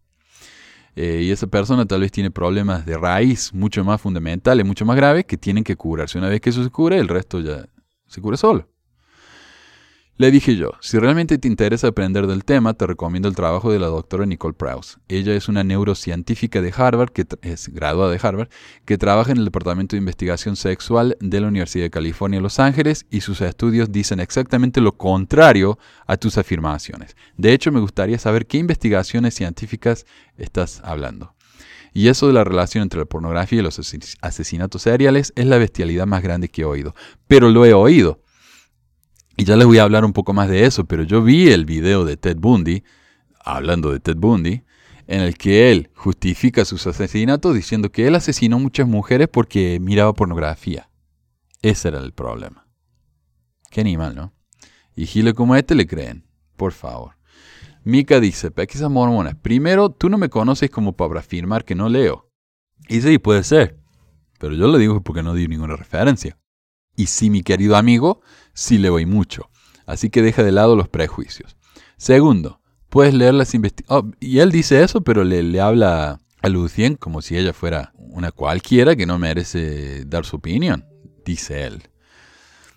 [0.96, 4.96] Eh, y esa persona tal vez tiene problemas de raíz mucho más fundamentales, mucho más
[4.96, 6.18] graves, que tienen que curarse.
[6.18, 7.66] Una vez que eso se cure, el resto ya
[8.06, 8.66] se cura solo.
[10.18, 13.78] Le dije yo, si realmente te interesa aprender del tema, te recomiendo el trabajo de
[13.78, 14.96] la doctora Nicole Prause.
[15.08, 18.48] Ella es una neurocientífica de Harvard, que es graduada de Harvard,
[18.86, 23.04] que trabaja en el Departamento de Investigación Sexual de la Universidad de California Los Ángeles
[23.10, 27.14] y sus estudios dicen exactamente lo contrario a tus afirmaciones.
[27.36, 30.06] De hecho, me gustaría saber qué investigaciones científicas
[30.38, 31.34] estás hablando.
[31.92, 33.78] Y eso de la relación entre la pornografía y los
[34.22, 36.94] asesinatos seriales es la bestialidad más grande que he oído.
[37.26, 38.22] Pero lo he oído.
[39.36, 41.66] Y ya les voy a hablar un poco más de eso, pero yo vi el
[41.66, 42.84] video de Ted Bundy,
[43.44, 44.62] hablando de Ted Bundy,
[45.06, 50.14] en el que él justifica sus asesinatos diciendo que él asesinó muchas mujeres porque miraba
[50.14, 50.88] pornografía.
[51.60, 52.66] Ese era el problema.
[53.70, 54.32] Qué animal, ¿no?
[54.94, 56.24] Y gile como este le creen,
[56.56, 57.16] por favor.
[57.84, 62.30] Mika dice, pesquisa mormona, primero, tú no me conoces como para afirmar que no leo.
[62.88, 63.78] Y sí, puede ser.
[64.38, 66.38] Pero yo le digo porque no di ninguna referencia.
[66.96, 68.20] Y sí, mi querido amigo,
[68.54, 69.50] sí le voy mucho.
[69.86, 71.56] Así que deja de lado los prejuicios.
[71.96, 74.12] Segundo, puedes leer las investigaciones.
[74.12, 77.92] Oh, y él dice eso, pero le, le habla a Lucien como si ella fuera
[77.96, 80.86] una cualquiera que no merece dar su opinión,
[81.24, 81.82] dice él.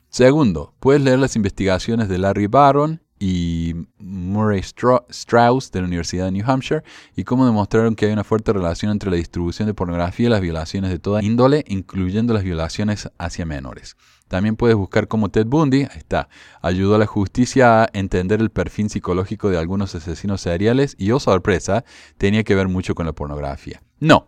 [0.09, 6.31] Segundo, puedes leer las investigaciones de Larry Barron y Murray Strauss de la Universidad de
[6.31, 6.83] New Hampshire
[7.15, 10.41] y cómo demostraron que hay una fuerte relación entre la distribución de pornografía y las
[10.41, 13.97] violaciones de toda índole, incluyendo las violaciones hacia menores.
[14.29, 16.29] También puedes buscar cómo Ted Bundy, está,
[16.61, 21.19] ayudó a la justicia a entender el perfil psicológico de algunos asesinos seriales y, oh
[21.19, 21.83] sorpresa,
[22.17, 23.81] tenía que ver mucho con la pornografía.
[23.99, 24.27] No,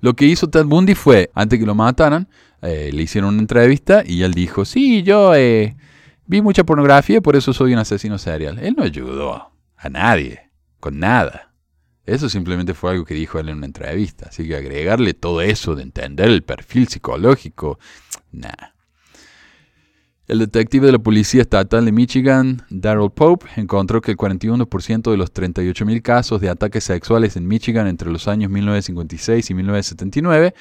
[0.00, 2.28] lo que hizo Ted Bundy fue, antes que lo mataran,
[2.62, 5.34] eh, le hicieron una entrevista y él dijo, sí, yo...
[5.34, 5.76] Eh,
[6.26, 8.58] Vi mucha pornografía, por eso soy un asesino serial.
[8.58, 11.54] Él no ayudó a nadie, con nada.
[12.04, 14.26] Eso simplemente fue algo que dijo él en una entrevista.
[14.28, 17.78] Así que agregarle todo eso de entender el perfil psicológico,
[18.32, 18.74] nada.
[20.28, 25.16] El detective de la Policía Estatal de Michigan, Daryl Pope, encontró que el 41% de
[25.16, 30.54] los 38.000 casos de ataques sexuales en Michigan entre los años 1956 y 1979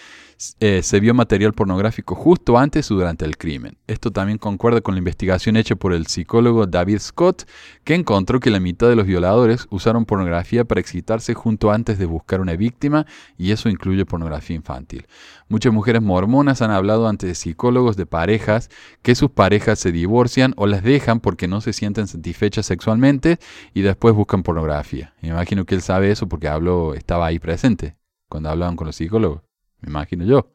[0.60, 3.78] eh, se vio material pornográfico justo antes o durante el crimen.
[3.88, 7.48] Esto también concuerda con la investigación hecha por el psicólogo David Scott,
[7.84, 12.06] que encontró que la mitad de los violadores usaron pornografía para excitarse junto antes de
[12.06, 13.06] buscar una víctima,
[13.38, 15.08] y eso incluye pornografía infantil.
[15.48, 18.70] Muchas mujeres mormonas han hablado ante psicólogos de parejas
[19.02, 23.40] que sus parejas se divorcian o las dejan porque no se sienten satisfechas sexualmente
[23.74, 25.14] y después buscan pornografía.
[25.22, 27.96] Me imagino que él sabe eso porque habló, estaba ahí presente
[28.28, 29.45] cuando hablaban con los psicólogos
[29.86, 30.52] me imagino yo.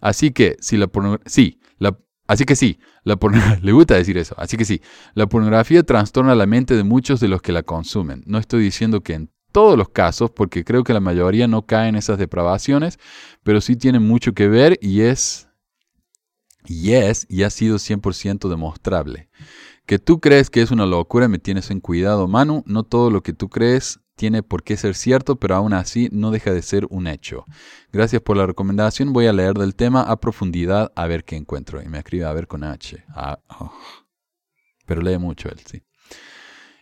[0.00, 3.18] Así que, si la pornografía, sí, la, así que sí, la
[3.62, 4.82] le gusta decir eso, así que sí,
[5.14, 8.22] la pornografía trastorna la mente de muchos de los que la consumen.
[8.26, 11.88] No estoy diciendo que en todos los casos, porque creo que la mayoría no cae
[11.88, 12.98] en esas depravaciones,
[13.42, 15.48] pero sí tiene mucho que ver y es,
[16.64, 19.28] y es, y ha sido 100% demostrable.
[19.86, 23.22] Que tú crees que es una locura, me tienes en cuidado, Manu, no todo lo
[23.22, 26.86] que tú crees tiene por qué ser cierto, pero aún así no deja de ser
[26.90, 27.44] un hecho.
[27.92, 29.12] Gracias por la recomendación.
[29.12, 31.82] Voy a leer del tema a profundidad a ver qué encuentro.
[31.82, 33.04] Y me escribe a ver con H.
[33.10, 33.72] Ah, oh.
[34.86, 35.82] Pero lee mucho él, sí.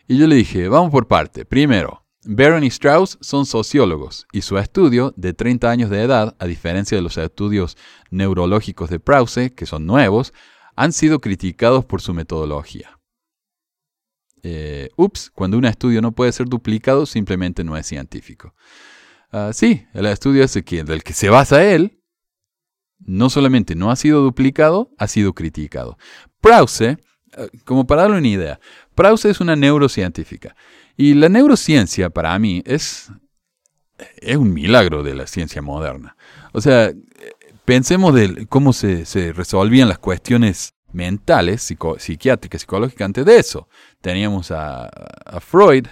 [0.07, 1.45] Y yo le dije, vamos por parte.
[1.45, 6.45] Primero, Baron y Strauss son sociólogos y su estudio, de 30 años de edad, a
[6.45, 7.77] diferencia de los estudios
[8.11, 10.33] neurológicos de Prause, que son nuevos,
[10.75, 13.00] han sido criticados por su metodología.
[14.43, 18.53] Eh, ups, cuando un estudio no puede ser duplicado, simplemente no es científico.
[19.31, 22.01] Ah, sí, el estudio ese que, del que se basa él
[22.99, 25.97] no solamente no ha sido duplicado, ha sido criticado.
[26.39, 26.97] Prause, eh,
[27.65, 28.59] como para darle una idea,
[28.95, 30.55] Prause es una neurocientífica.
[30.97, 33.11] Y la neurociencia para mí es,
[34.17, 36.15] es un milagro de la ciencia moderna.
[36.51, 36.91] O sea,
[37.65, 41.61] pensemos de cómo se, resolvían las cuestiones mentales,
[41.97, 43.67] psiquiátricas, psicológicas antes de eso.
[44.01, 44.89] Teníamos a,
[45.39, 45.87] Freud,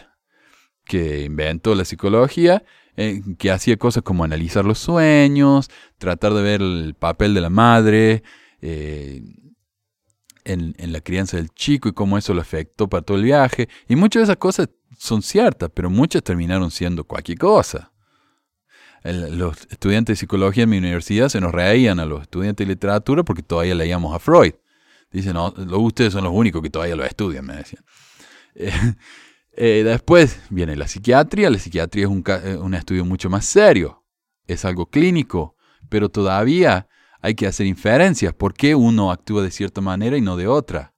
[0.86, 2.64] que inventó la psicología,
[2.96, 7.50] eh, que hacía cosas como analizar los sueños, tratar de ver el papel de la
[7.50, 8.24] madre
[8.62, 9.22] eh,
[10.44, 13.70] en, la crianza del chico y cómo eso lo afectó para todo el viaje.
[13.88, 17.92] Y muchas de esas cosas son ciertas, pero muchas terminaron siendo cualquier cosa
[19.04, 23.24] los estudiantes de psicología en mi universidad se nos reían a los estudiantes de literatura
[23.24, 24.54] porque todavía leíamos a Freud.
[25.12, 27.84] Dicen, no, ustedes son los únicos que todavía lo estudian, me decían.
[28.56, 28.72] Eh,
[29.54, 31.50] eh, después viene la psiquiatría.
[31.50, 34.04] La psiquiatría es un, eh, un estudio mucho más serio.
[34.48, 35.56] Es algo clínico,
[35.88, 36.88] pero todavía
[37.22, 38.34] hay que hacer inferencias.
[38.34, 40.94] ¿Por qué uno actúa de cierta manera y no de otra?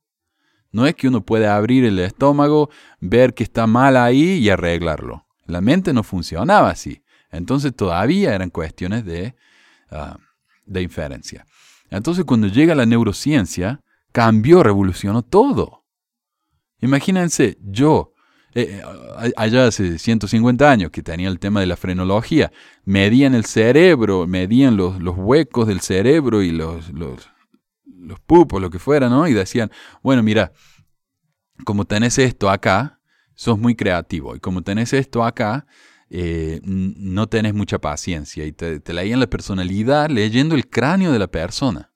[0.72, 2.70] No es que uno puede abrir el estómago,
[3.00, 5.28] ver que está mal ahí y arreglarlo.
[5.46, 7.04] La mente no funcionaba así.
[7.30, 9.36] Entonces todavía eran cuestiones de,
[9.90, 10.18] ah,
[10.66, 11.46] de inferencia.
[11.90, 15.86] Entonces cuando llega la neurociencia, cambió, revolucionó todo.
[16.80, 18.14] Imagínense, yo,
[18.54, 22.52] eh, eh, allá hace 150 años que tenía el tema de la frenología,
[22.84, 27.30] medían el cerebro, medían los, huecos del cerebro y los, los,
[28.26, 29.28] pupos, lo que fuera, ¿no?
[29.28, 29.72] Y decían,
[30.02, 30.52] bueno, mira,
[31.66, 33.00] como tenés esto acá,
[33.36, 34.36] sos muy creativo.
[34.36, 35.68] Y como tenés esto acá,
[36.10, 41.28] eh, no tenés mucha paciencia y te leían la personalidad leyendo el cráneo de la
[41.28, 41.91] persona.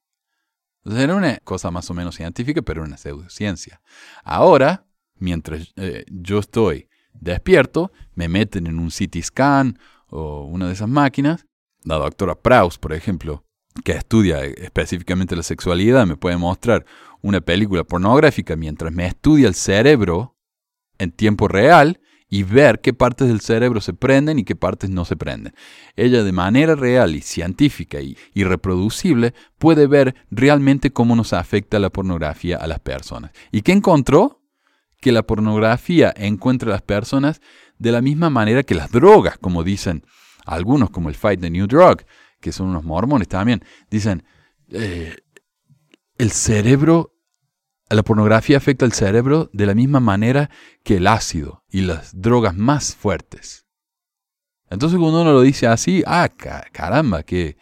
[0.86, 3.82] Entonces era una cosa más o menos científica, pero una pseudociencia.
[4.24, 4.86] Ahora,
[5.18, 10.88] mientras eh, yo estoy despierto, me meten en un CT scan o una de esas
[10.88, 11.48] máquinas.
[11.84, 13.44] La doctora Praus, por ejemplo,
[13.84, 16.86] que estudia específicamente la sexualidad, me puede mostrar
[17.24, 20.38] una película pornográfica mientras me estudia el cerebro
[21.00, 22.00] en tiempo real
[22.36, 25.54] y ver qué partes del cerebro se prenden y qué partes no se prenden.
[25.96, 31.92] Ella de manera real y científica y, reproducible puede ver realmente cómo nos afecta la
[31.92, 33.32] pornografía a las personas.
[33.54, 34.42] ¿Y qué encontró?
[35.00, 37.40] Que la pornografía encuentra a las personas
[37.80, 40.04] de la misma manera que las drogas, como dicen
[40.46, 42.02] algunos, como el Fight the New Drug,
[42.42, 43.64] que son unos mormones también.
[43.90, 44.26] Dicen,
[44.72, 45.16] eh,
[46.18, 47.15] el cerebro
[47.90, 50.50] la pornografía afecta al cerebro de la misma manera
[50.84, 53.66] que el ácido y las drogas más fuertes.
[54.70, 56.30] Entonces cuando uno lo dice así, ah,
[56.72, 57.58] caramba, qué,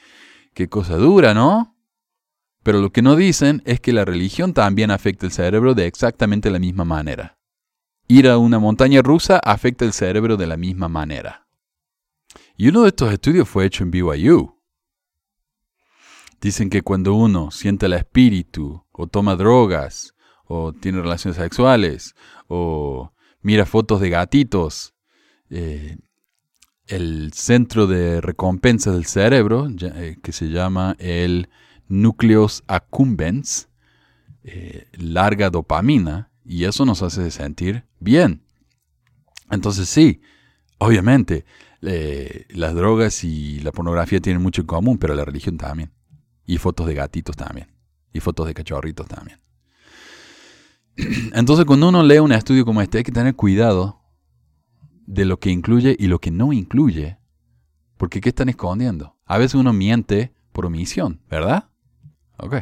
[0.54, 1.76] qué cosa dura, ¿no?
[2.64, 6.50] Pero lo que no dicen es que la religión también afecta el cerebro de exactamente
[6.50, 7.38] la misma manera.
[8.08, 11.48] Ir a una montaña rusa afecta el cerebro de la misma manera.
[12.56, 14.62] Y uno de estos estudios fue hecho en BYU.
[16.40, 20.13] Dicen que cuando uno siente el espíritu o toma drogas
[20.46, 22.16] o tiene relaciones sexuales,
[22.48, 24.94] o mira fotos de gatitos.
[25.50, 25.98] Eh,
[26.88, 31.50] el centro de recompensa del cerebro, eh, que se llama el
[31.88, 33.70] núcleos accumbens,
[34.44, 38.44] eh, larga dopamina, y eso nos hace sentir bien.
[39.50, 40.22] Entonces sí,
[40.78, 41.46] obviamente,
[41.80, 45.94] las drogas y la pornografía tienen mucho en común, pero la religión también.
[46.46, 47.68] Y fotos de gatitos también.
[48.12, 49.40] Y fotos de cachorritos también.
[51.34, 54.02] Entonces, cuando uno lee un estudio como este, hay que tener cuidado
[55.06, 57.18] de lo que incluye y lo que no incluye.
[57.98, 59.18] Porque ¿qué están escondiendo?
[59.26, 61.70] A veces uno miente por omisión, ¿verdad?
[62.38, 62.56] Ok.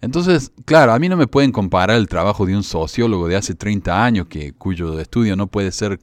[0.00, 3.54] Entonces, claro, a mí no me pueden comparar el trabajo de un sociólogo de hace
[3.54, 5.98] 30 años, que, cuyo estudio no puede ser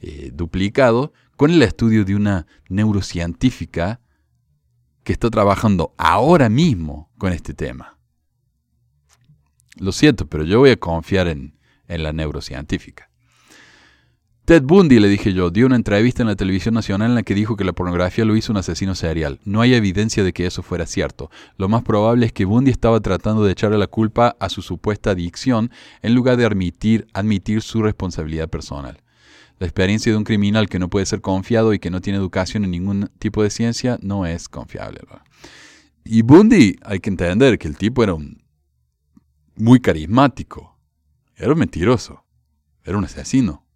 [0.00, 4.00] eh, duplicado, con el estudio de una neurocientífica
[5.02, 7.98] que está trabajando ahora mismo con este tema.
[9.82, 11.54] Lo siento, pero yo voy a confiar en,
[11.88, 13.10] la neurocientífica.
[14.44, 17.34] Ted Bundy, le dije yo, dio una entrevista en la televisión nacional en la que
[17.34, 19.40] dijo que la pornografía lo hizo un asesino serial.
[19.44, 21.30] No hay evidencia de que eso fuera cierto.
[21.58, 25.10] Lo más probable es que Bundy estaba tratando de echarle la culpa a su supuesta
[25.10, 29.02] adicción en lugar de admitir, admitir su responsabilidad personal.
[29.58, 32.62] La experiencia de un criminal que no puede ser confiado y que no tiene educación
[32.62, 35.00] en ningún tipo de ciencia no es confiable.
[36.04, 38.41] Y Bundy, hay que entender que el tipo era un
[39.56, 40.78] muy carismático.
[41.36, 42.24] Era un mentiroso.
[42.84, 43.66] Era un asesino.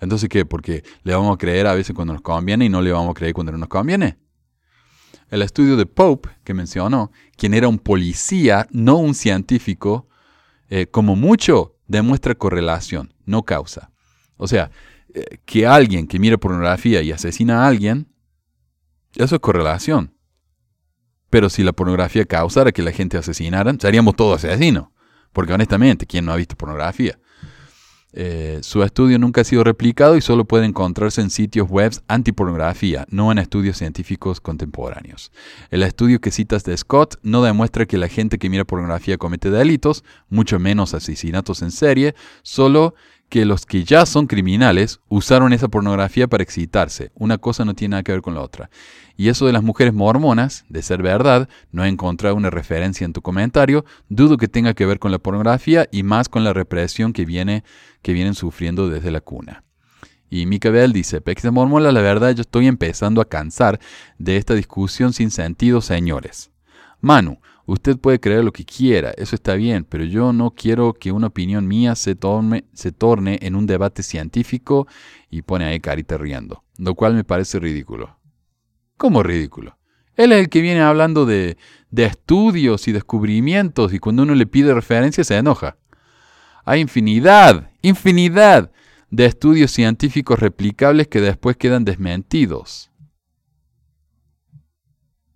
[0.00, 0.44] Entonces, ¿qué?
[0.44, 3.14] Porque le vamos a creer a veces cuando nos conviene y no le vamos a
[3.14, 4.18] creer cuando no nos conviene.
[5.30, 10.08] El estudio de Pope, que mencionó, quien era un policía, no un científico,
[10.68, 13.90] eh, como mucho demuestra correlación, no causa.
[14.36, 14.70] O sea,
[15.14, 18.08] eh, que alguien que mira pornografía y asesina a alguien,
[19.14, 20.14] eso es correlación
[21.30, 24.88] Pero si la pornografía causara que la gente asesinara, seríamos todos asesinos.
[25.36, 27.18] Porque honestamente, ¿quién no ha visto pornografía?
[28.14, 33.04] Eh, su estudio nunca ha sido replicado y solo puede encontrarse en sitios web antipornografía,
[33.10, 35.30] no en estudios científicos contemporáneos.
[35.70, 39.50] El estudio que citas de Scott no demuestra que la gente que mira pornografía comete
[39.50, 42.94] delitos, mucho menos asesinatos en serie, solo
[43.28, 47.10] que los que ya son criminales usaron esa pornografía para excitarse.
[47.14, 48.70] Una cosa no tiene nada que ver con la otra.
[49.16, 53.12] Y eso de las mujeres mormonas, de ser verdad, no he encontrado una referencia en
[53.12, 57.12] tu comentario, dudo que tenga que ver con la pornografía y más con la represión
[57.12, 57.64] que, viene,
[58.02, 59.64] que vienen sufriendo desde la cuna.
[60.28, 63.80] Y Mika Bell dice, Pex de Mormona, la verdad yo estoy empezando a cansar
[64.18, 66.50] de esta discusión sin sentido, señores.
[67.00, 71.10] Manu, Usted puede creer lo que quiera, eso está bien, pero yo no quiero que
[71.10, 74.86] una opinión mía se torne, se torne en un debate científico
[75.30, 78.20] y pone ahí carita riendo, lo cual me parece ridículo.
[78.96, 79.76] ¿Cómo ridículo?
[80.14, 81.58] Él es el que viene hablando de,
[81.90, 85.76] de estudios y descubrimientos y cuando uno le pide referencias se enoja.
[86.64, 88.70] Hay infinidad, infinidad
[89.10, 92.90] de estudios científicos replicables que después quedan desmentidos.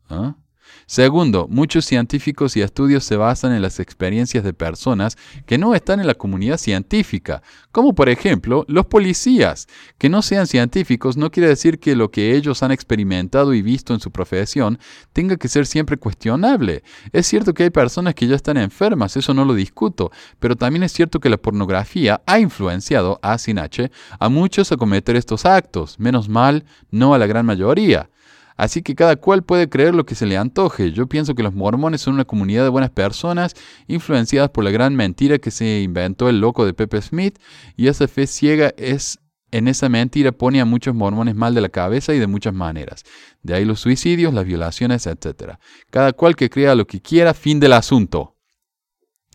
[0.08, 0.36] ¿Ah?
[0.90, 5.16] Segundo, muchos científicos y estudios se basan en las experiencias de personas
[5.46, 9.68] que no están en la comunidad científica, como por ejemplo los policías.
[9.98, 13.94] Que no sean científicos no quiere decir que lo que ellos han experimentado y visto
[13.94, 14.80] en su profesión
[15.12, 16.82] tenga que ser siempre cuestionable.
[17.12, 20.10] Es cierto que hay personas que ya están enfermas, eso no lo discuto,
[20.40, 23.36] pero también es cierto que la pornografía ha influenciado, a
[24.18, 28.10] a muchos a cometer estos actos, menos mal, no a la gran mayoría.
[28.60, 30.92] Así que cada cual puede creer lo que se le antoje.
[30.92, 33.54] Yo pienso que los mormones son una comunidad de buenas personas,
[33.88, 37.38] influenciadas por la gran mentira que se inventó el loco de Pepe Smith,
[37.74, 39.18] y esa fe ciega es
[39.50, 43.02] en esa mentira pone a muchos mormones mal de la cabeza y de muchas maneras.
[43.42, 45.54] De ahí los suicidios, las violaciones, etc.
[45.88, 48.36] Cada cual que crea lo que quiera, fin del asunto.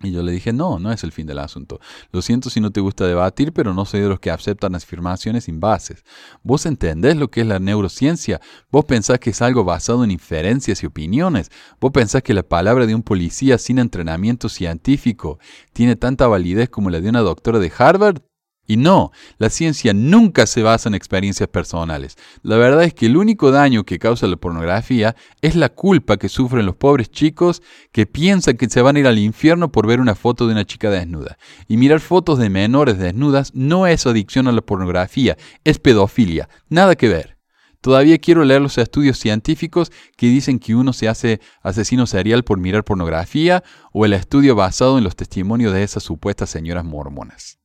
[0.05, 1.79] Y yo le dije, no, no es el fin del asunto.
[2.11, 5.45] Lo siento si no te gusta debatir, pero no soy de los que aceptan afirmaciones
[5.45, 6.03] sin bases.
[6.43, 8.41] Vos entendés lo que es la neurociencia.
[8.71, 11.51] Vos pensás que es algo basado en inferencias y opiniones.
[11.79, 15.39] Vos pensás que la palabra de un policía sin entrenamiento científico
[15.73, 18.21] tiene tanta validez como la de una doctora de Harvard.
[18.67, 22.17] Y no, la ciencia nunca se basa en experiencias personales.
[22.41, 26.29] La verdad es que el único daño que causa la pornografía es la culpa que
[26.29, 27.61] sufren los pobres chicos
[27.91, 30.65] que piensan que se van a ir al infierno por ver una foto de una
[30.65, 31.37] chica desnuda.
[31.67, 36.95] Y mirar fotos de menores desnudas no es adicción a la pornografía, es pedofilia, nada
[36.95, 37.35] que ver.
[37.81, 42.57] Todavía quiero leer los estudios científicos que dicen que uno se hace asesino serial por
[42.57, 43.63] mirar pornografía
[43.93, 47.59] o el estudio basado en los testimonios de esas supuestas señoras mormonas.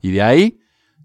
[0.00, 0.58] Y de ahí,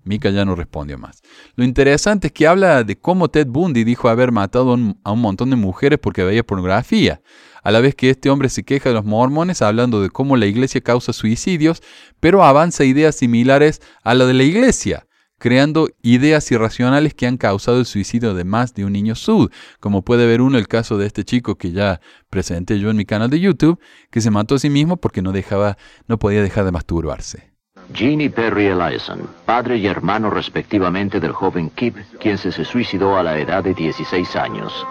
[0.04, 1.22] Mika ya no respondió más.
[1.56, 5.50] Lo interesante es que habla de cómo Ted Bundy dijo haber matado a un montón
[5.50, 7.22] de mujeres porque veía pornografía,
[7.64, 10.46] a la vez que este hombre se queja de los mormones hablando de cómo la
[10.46, 11.82] iglesia causa suicidios,
[12.20, 15.08] pero avanza ideas similares a la de la iglesia
[15.40, 20.02] creando ideas irracionales que han causado el suicidio de más de un niño sud, como
[20.02, 23.30] puede ver uno el caso de este chico que ya presenté yo en mi canal
[23.30, 23.78] de YouTube,
[24.10, 25.78] que se mató a sí mismo porque no dejaba,
[26.08, 27.53] no podía dejar de masturbarse.
[27.92, 33.38] Jeannie Perry Ellison, padre y hermano respectivamente del joven Kip, quien se, suicidó a la
[33.38, 34.86] edad de 16 años.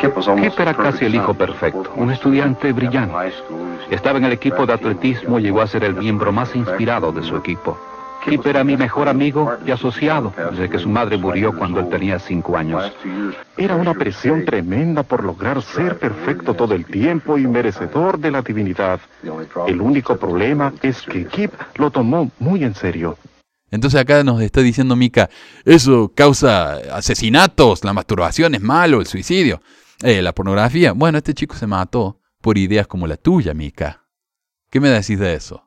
[0.00, 0.12] Kip
[0.58, 3.32] era casi el hijo perfecto, un estudiante brillante.
[3.90, 7.22] Estaba en el equipo de atletismo y llegó a ser el miembro más inspirado de
[7.22, 7.78] su equipo.
[8.28, 12.18] Kip era mi mejor amigo y asociado desde que su madre murió cuando él tenía
[12.18, 12.92] cinco años.
[13.56, 18.42] Era una presión tremenda por lograr ser perfecto todo el tiempo y merecedor de la
[18.42, 19.00] divinidad.
[19.66, 23.16] El único problema es que Kip lo tomó muy en serio.
[23.70, 25.28] Entonces acá nos está diciendo Mika,
[25.64, 29.60] eso causa asesinatos, la masturbación es malo, el suicidio,
[30.02, 30.92] eh, la pornografía.
[30.92, 34.04] Bueno, este chico se mató por ideas como la tuya, Mika.
[34.70, 35.65] ¿Qué me decís de eso?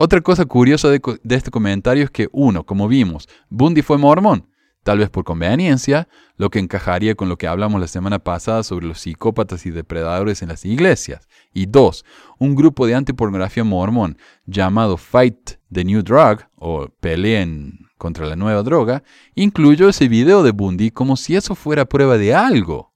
[0.00, 4.46] Otra cosa curiosa de, este comentario es que, uno, como vimos, Bundy fue mormón,
[4.84, 8.86] tal vez por conveniencia, lo que encajaría con lo que hablamos la semana pasada sobre
[8.86, 11.26] los psicópatas y depredadores en las iglesias.
[11.52, 12.04] Y dos,
[12.38, 18.62] un grupo de antipornografía mormón llamado Fight the New Drug, o Peleen contra la nueva
[18.62, 19.02] droga,
[19.34, 22.92] incluyó ese video de Bundy como si eso fuera prueba de algo.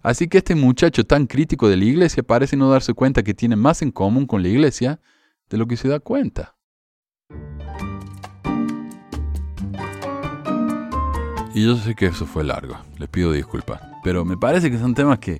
[0.00, 3.56] Así que este muchacho tan crítico de la iglesia parece no darse cuenta que tiene
[3.56, 5.00] más en común con la iglesia
[5.50, 6.56] de lo que se da cuenta.
[11.52, 14.94] Y yo sé que eso fue largo, les pido disculpas, pero me parece que son
[14.94, 15.38] temas que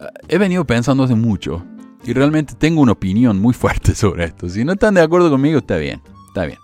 [0.00, 1.62] ah, he venido pensando hace mucho
[2.02, 4.48] y realmente tengo una opinión muy fuerte sobre esto.
[4.48, 6.58] Si no están de acuerdo conmigo, está bien, está bien.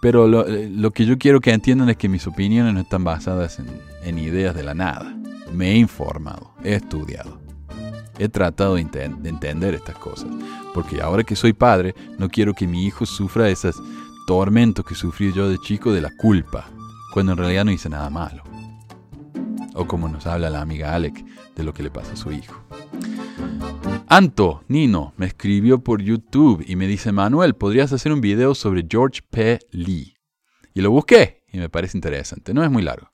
[0.00, 3.60] Pero lo, eh, que yo quiero que entiendan es que mis opiniones no están basadas
[4.04, 5.16] en ideas de la nada.
[5.52, 7.43] me he informado, he estudiado.
[8.18, 10.28] He tratado de, entender estas cosas,
[10.72, 13.76] porque ahora que soy padre, no quiero que mi hijo sufra esos
[14.26, 16.70] tormentos que sufrí yo de chico de la culpa,
[17.12, 18.42] cuando en realidad no hice nada malo.
[19.74, 21.24] O como nos habla la amiga Alec
[21.56, 22.64] de lo que le pasa a su hijo.
[24.06, 28.86] Anto, Nino, me escribió por YouTube y me dice, Manuel, ¿podrías hacer un video sobre
[28.88, 29.58] George P.
[29.72, 30.14] Lee?
[30.72, 33.10] Y lo busqué y me parece interesante, no es muy largo.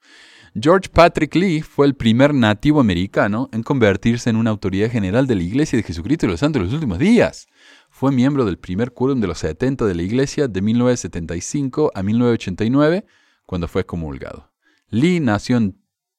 [0.54, 5.36] George Patrick Lee fue el primer nativo americano en convertirse en una autoridad general de
[5.36, 7.46] la Iglesia de Jesucristo de los Santos de los últimos días.
[7.88, 13.06] Fue miembro del primer quórum de los 70 de la Iglesia de 1975 a 1989,
[13.46, 14.50] cuando fue excomulgado.
[14.88, 15.78] Lee nació en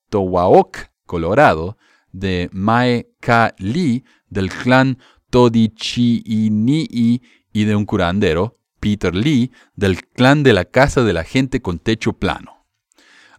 [0.10, 1.78] Towaoc, Colorado,
[2.14, 4.98] de Mae Ka Lee, del clan
[5.30, 7.22] Todichiinii
[7.52, 11.80] y de un curandero, Peter Lee, del clan de la Casa de la Gente con
[11.80, 12.61] Techo Plano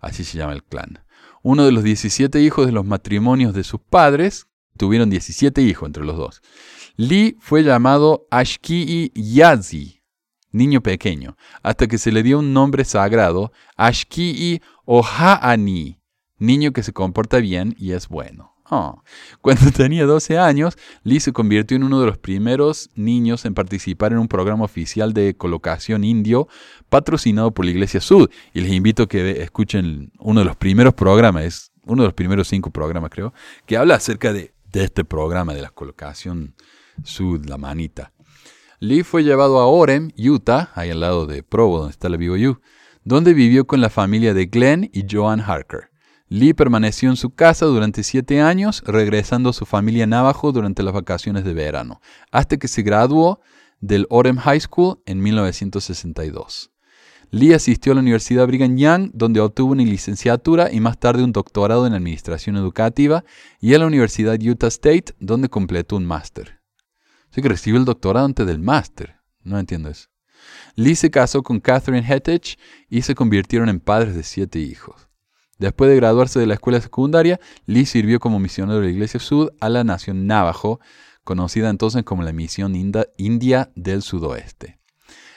[0.03, 1.05] así se llama el clan.
[1.43, 6.05] Uno de los 17 hijos de los matrimonios de sus padres, tuvieron 17 hijos entre
[6.05, 6.43] los dos.
[6.97, 10.03] Lee fue llamado Ashki'i Yazi,
[10.51, 16.01] niño pequeño, hasta que se le dio un nombre sagrado, Ashki'i Oha'ani,
[16.39, 18.52] niño que se comporta bien y es bueno.
[18.75, 19.03] Oh.
[19.43, 24.13] Cuando tenía 12 años, Lee se convirtió en uno de los primeros niños en participar
[24.13, 26.49] en un programa oficial de colocación indio
[26.89, 28.31] patrocinado por la Iglesia Sud.
[28.55, 32.15] Y les invito a que escuchen uno de los primeros programas, es uno de los
[32.15, 33.35] primeros cinco programas creo,
[33.67, 36.55] que habla acerca de, este programa de la colocación
[37.05, 38.15] Sud, la manita.
[38.81, 42.59] Lee fue llevado a Orem, Utah, ahí al lado de Provo, donde está la BYU,
[43.05, 45.92] donde vivió con la familia de Glenn y Joan Harker.
[46.33, 50.95] Lee permaneció en su casa durante siete años, regresando a su familia Navajo durante las
[50.95, 53.43] vacaciones de verano, hasta que se graduó
[53.81, 56.71] del Orem High School en 1962.
[57.31, 61.33] Lee asistió a la Universidad Brigham Young, donde obtuvo una licenciatura y más tarde un
[61.33, 63.25] doctorado en Administración Educativa,
[63.61, 66.63] y a la Universidad Utah State, donde completó un máster.
[67.31, 69.17] Así que recibió el doctorado antes del máster.
[69.43, 70.09] No entiendo eso.
[70.77, 72.59] Lee se casó con Catherine Hettich
[72.89, 75.12] y se convirtieron en padres de siete hijos.
[75.63, 79.51] Después de graduarse de la escuela secundaria, Lee sirvió como misionero de la Iglesia Sud
[79.61, 80.81] a la nación Navajo,
[81.23, 82.75] conocida entonces como la Misión
[83.17, 84.81] India del Sudoeste.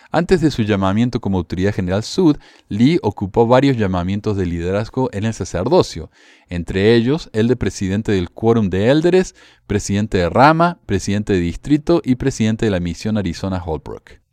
[0.09, 2.37] Antes de su llamamiento como autoridad general Sud,
[2.69, 6.09] Lee ocupó varios llamamientos de liderazgo en el sacerdocio,
[6.49, 9.35] entre ellos el de presidente del Quórum de Élderes,
[9.67, 14.24] presidente de Rama, presidente de distrito y presidente de la misión Arizona Holbrook.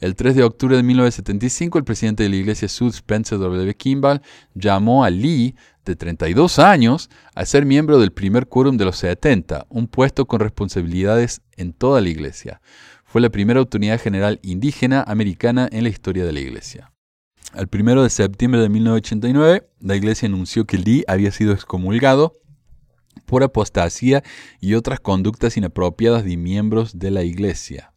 [0.00, 3.74] El 3 de octubre de 1975, el presidente de la Iglesia Sud, Spencer W.
[3.74, 4.22] Kimball,
[4.54, 9.66] llamó a Lee, de 32 años, a ser miembro del primer quórum de los 70,
[9.68, 12.60] un puesto con responsabilidades en toda la Iglesia.
[13.04, 16.92] Fue la primera autoridad general indígena americana en la historia de la Iglesia.
[17.54, 22.38] El 1 de septiembre de 1989, la Iglesia anunció que Lee había sido excomulgado
[23.26, 24.22] por apostasía
[24.60, 27.92] y otras conductas inapropiadas de miembros de la Iglesia.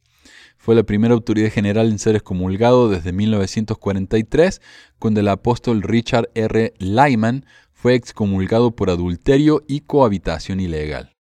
[0.61, 4.61] Fue la primera autoridad general en ser excomulgado desde 1943,
[4.99, 6.75] cuando el apóstol Richard R.
[6.77, 11.15] Lyman fue excomulgado por adulterio y cohabitación ilegal.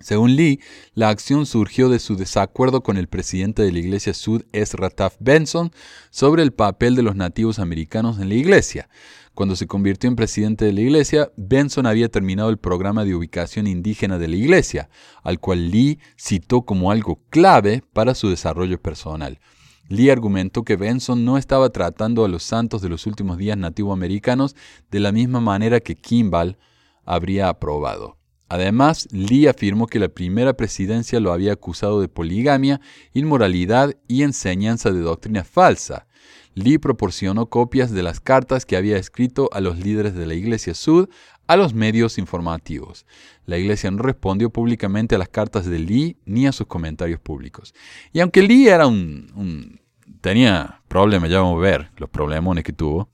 [0.00, 0.60] Según Lee,
[0.92, 5.16] la acción surgió de su desacuerdo con el presidente de la Iglesia Sud, Ezra Taft
[5.18, 5.70] Benson,
[6.10, 8.90] sobre el papel de los nativos americanos en la Iglesia.
[9.34, 13.66] Cuando se convirtió en presidente de la iglesia, Benson había terminado el programa de ubicación
[13.66, 14.88] indígena de la iglesia,
[15.24, 19.40] al cual Lee citó como algo clave para su desarrollo personal.
[19.88, 24.54] Lee argumentó que Benson no estaba tratando a los santos de los últimos días nativoamericanos
[24.92, 26.56] de la misma manera que Kimball
[27.04, 28.16] habría aprobado.
[28.48, 32.80] Además, Lee afirmó que la primera presidencia lo había acusado de poligamia,
[33.12, 36.06] inmoralidad y enseñanza de doctrina falsa.
[36.54, 40.74] Lee proporcionó copias de las cartas que había escrito a los líderes de la Iglesia
[40.74, 41.08] Sud
[41.46, 43.06] a los medios informativos.
[43.46, 47.74] La Iglesia no respondió públicamente a las cartas de Lee ni a sus comentarios públicos.
[48.12, 49.80] Y aunque Lee era un,
[50.20, 53.10] tenía problemas, ya vamos a ver los problemones que tuvo,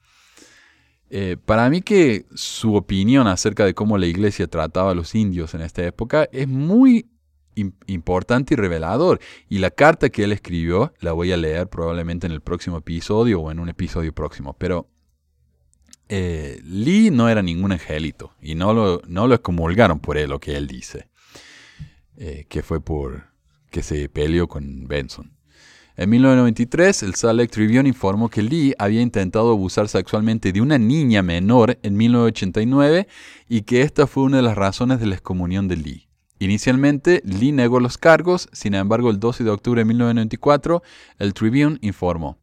[1.12, 5.55] eh, para mí que su opinión acerca de cómo la iglesia trataba a los indios
[5.55, 7.11] en esta época es muy
[7.55, 9.20] importante y revelador.
[9.48, 13.40] Y la carta que él escribió la voy a leer probablemente en el próximo episodio
[13.40, 14.55] o en un episodio próximo.
[14.59, 14.88] Pero
[16.09, 20.40] eh, Lee no era ningún angelito y no lo, no lo excomulgaron por él, lo
[20.40, 21.09] que él dice,
[22.16, 23.30] eh, que fue por
[23.70, 25.32] que se peleó con Benson.
[25.96, 30.78] En 1993, el Salt Lake Tribune informó que Lee había intentado abusar sexualmente de una
[30.78, 33.07] niña menor en 1989
[33.48, 36.09] y que esta fue una de las razones de la excomunión de Lee.
[36.41, 40.82] Inicialmente, Lee negó los cargos, sin embargo, el 12 de octubre de 1994,
[41.18, 42.38] el Tribune informó.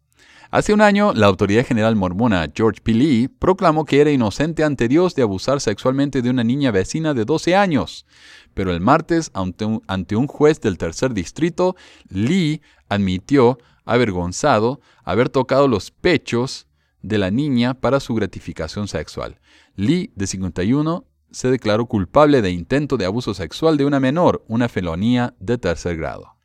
[0.51, 2.93] Hace un año, la autoridad general mormona George P.
[2.93, 7.25] Lee proclamó que era inocente ante Dios de abusar sexualmente de una niña vecina de
[7.25, 8.05] 12 años.
[8.53, 11.75] Pero el martes, ante un, juez del tercer distrito,
[12.07, 16.67] Lee admitió, avergonzado, haber tocado los pechos
[17.01, 19.39] de la niña para su gratificación sexual.
[19.75, 24.69] Lee, de 51, se declaró culpable de intento de abuso sexual de una menor, una
[24.69, 26.37] felonía de tercer grado.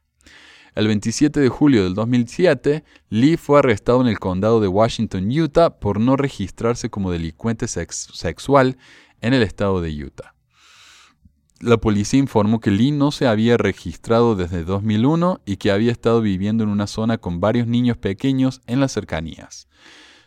[0.74, 5.78] El 27 de julio del 2007, Lee fue arrestado en el condado de Washington, Utah,
[5.78, 8.78] por no registrarse como delincuente sexual
[9.20, 10.34] en el estado de Utah.
[11.60, 16.20] La policía informó que Lee no se había registrado desde 2001 y que había estado
[16.20, 19.68] viviendo en una zona con varios niños pequeños en las cercanías.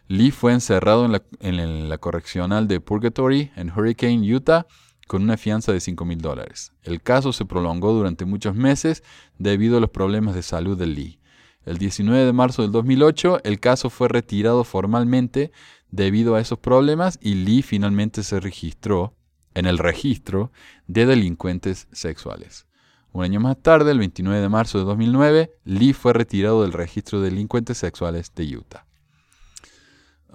[0.08, 1.06] Lee fue encerrado
[1.40, 4.68] en la, correccional de Purgatory en Hurricane, Utah,
[5.08, 6.74] con una fianza de 5 mil dólares.
[6.84, 9.04] El caso se prolongó durante muchos meses
[9.40, 11.20] debido a los problemas de salud de Lee.
[11.66, 15.52] El 19 de marzo del 2008, el caso fue retirado formalmente
[15.90, 19.16] debido a esos problemas y Lee finalmente se registró
[19.56, 20.52] en el registro
[20.86, 22.68] de delincuentes sexuales.
[23.12, 27.22] Un año más tarde, el 29 de marzo de 2009, Lee fue retirado del registro
[27.22, 28.85] de delincuentes sexuales de Utah.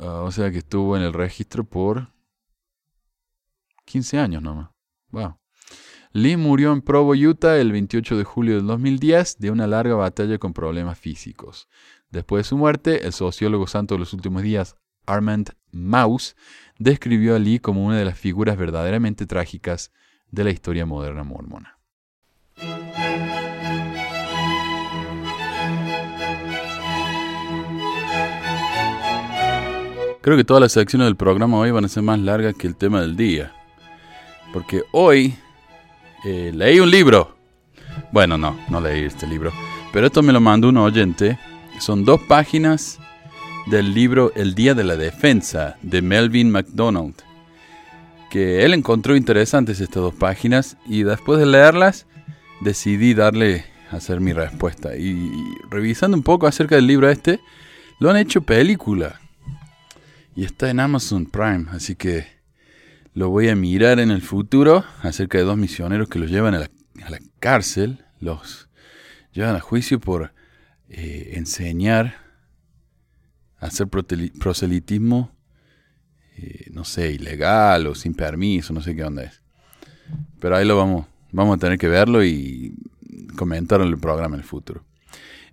[0.01, 2.09] Ah, o sea que estuvo en el registro por
[3.84, 4.70] 15 años nomás.
[5.11, 5.36] Wow.
[6.12, 10.38] Lee murió en Provo, Utah, el 28 de julio del 2010 de una larga batalla
[10.38, 11.68] con problemas físicos.
[12.11, 14.76] Después de su muerte, el sociólogo santo de los últimos días,
[15.07, 16.34] Armand Maus,
[16.78, 19.92] describió a Lee como una de las figuras verdaderamente trágicas
[20.30, 21.80] de la historia moderna mormona.
[30.31, 32.76] Creo que todas las secciones del programa hoy van a ser más largas que el
[32.76, 33.53] tema del día.
[34.53, 35.35] Porque hoy
[36.24, 37.37] eh, leí un libro.
[38.12, 39.53] Bueno, no, no leí este libro.
[39.93, 41.37] Pero esto me lo mandó un oyente.
[41.81, 43.01] Son dos páginas
[43.66, 47.16] del libro El Día de la Defensa de Melvin McDonald.
[48.31, 52.07] Que él encontró interesantes estas dos páginas y después de leerlas
[52.61, 54.95] decidí darle a hacer mi respuesta.
[54.95, 55.33] y
[55.68, 57.41] revisando un poco acerca del libro este,
[57.99, 59.19] lo han hecho película
[60.35, 62.26] y está en Amazon Prime, así que
[63.14, 66.61] lo voy a mirar en el futuro acerca de dos misioneros que los llevan a
[66.61, 66.68] la,
[67.41, 68.68] cárcel, los
[69.33, 70.33] llevan a juicio por
[70.89, 72.16] eh, enseñar,
[73.59, 75.33] hacer proselitismo,
[76.37, 79.43] eh, no sé, ilegal o sin permiso, no sé qué onda es.
[80.39, 82.74] Pero ahí lo vamos, vamos a tener que verlo y
[83.37, 84.85] comentar en el programa en el futuro.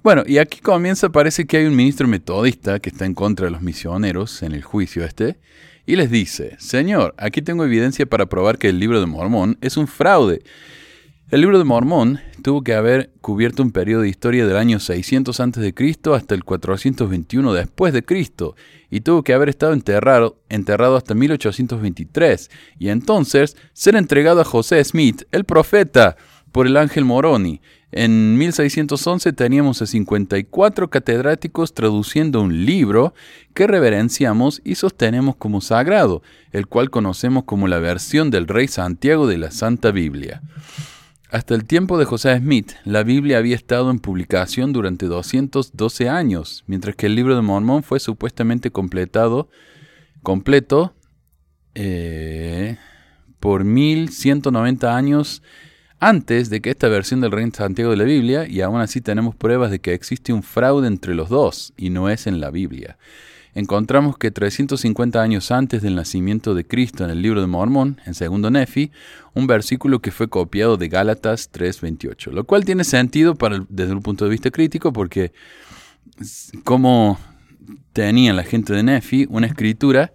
[0.07, 3.51] Bueno, y aquí comienza, parece que hay un ministro metodista que está en contra de
[3.51, 5.37] los misioneros en el juicio este,
[5.85, 9.75] y les dice, Señor, aquí tengo evidencia para probar que el libro de Mormón es
[9.75, 10.43] un fraude.
[11.29, 15.37] El libro de Mormón tuvo que haber cubierto un periodo de historia del año 600
[15.41, 15.73] a.C.
[16.13, 18.55] hasta el 421 después de Cristo
[18.89, 22.49] y tuvo que haber estado enterrado, enterrado hasta 1823
[22.79, 26.15] y entonces ser entregado a José Smith, el profeta,
[26.51, 27.61] por el ángel Moroni.
[27.91, 33.13] En 1611 teníamos a 54 catedráticos traduciendo un libro
[33.53, 36.21] que reverenciamos y sostenemos como sagrado,
[36.51, 40.41] el cual conocemos como la versión del Rey Santiago de la Santa Biblia.
[41.29, 46.63] Hasta el tiempo de José Smith, la Biblia había estado en publicación durante 212 años,
[46.67, 49.49] mientras que el libro de Mormón fue supuestamente completado,
[50.23, 50.93] completo
[51.75, 52.77] eh,
[53.39, 55.43] por 1190 años
[55.99, 59.35] antes de que esta versión del Rey Santiago de la Biblia, y aún así tenemos
[59.35, 62.97] pruebas de que existe un fraude entre los dos, y no es en la Biblia.
[63.55, 68.13] Encontramos que 350 años antes del nacimiento de Cristo en el libro de Mormón, en
[68.13, 68.91] segundo Nefi,
[69.33, 73.35] un versículo que fue copiado de Gálatas 3.28, lo cual tiene sentido
[73.69, 75.31] desde un punto de vista crítico porque
[76.63, 77.17] como
[77.93, 80.13] tenía la gente de Nefi una escritura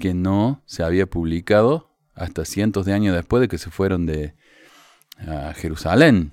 [0.00, 4.34] que no se había publicado hasta cientos de años después de que se fueron de,
[5.26, 6.32] a Jerusalén,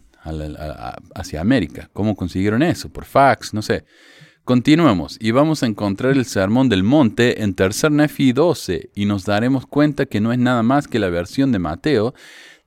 [1.15, 1.89] hacia América.
[1.93, 2.89] ¿Cómo consiguieron eso?
[2.89, 3.85] Por fax, no sé.
[4.43, 9.25] Continuemos y vamos a encontrar el Sermón del Monte en Tercer Nefi 12 y nos
[9.25, 12.15] daremos cuenta que no es nada más que la versión de Mateo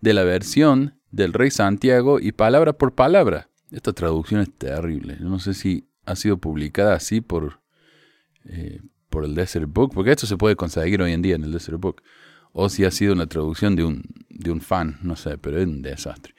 [0.01, 3.49] de la versión del Rey Santiago y palabra por palabra.
[3.73, 5.17] Esta traducción es terrible.
[5.21, 7.61] no sé si ha sido publicada así por,
[8.45, 11.53] eh, por el Desert Book, porque esto se puede conseguir hoy en día en el
[11.53, 12.03] Desert Book
[12.53, 15.67] o si ha sido una traducción de un, de un fan, no sé, pero es
[15.67, 16.35] un desastre.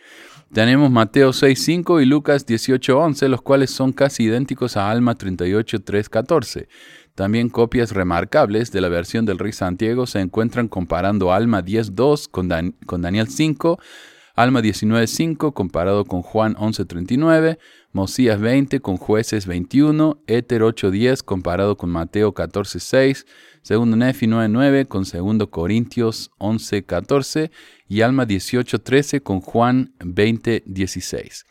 [0.53, 6.68] Tenemos Mateo 6.5 y Lucas 18.11, los cuales son casi idénticos a Alma 38.3.14.
[7.16, 12.76] También copias remarcables de la versión del Rey Santiago se encuentran comparando Alma 10.2 con,
[12.86, 13.80] con Daniel 5,
[14.36, 17.57] Alma 19.5 comparado con Juan 11.39,
[17.93, 23.27] Mosías 20 con jueces 21, Éter 8.10 comparado con Mateo 14.6,
[23.61, 27.51] segundo Nefi 9.9 con segundo Corintios 11.14
[27.87, 31.45] y Alma 18.13 con Juan 20.16.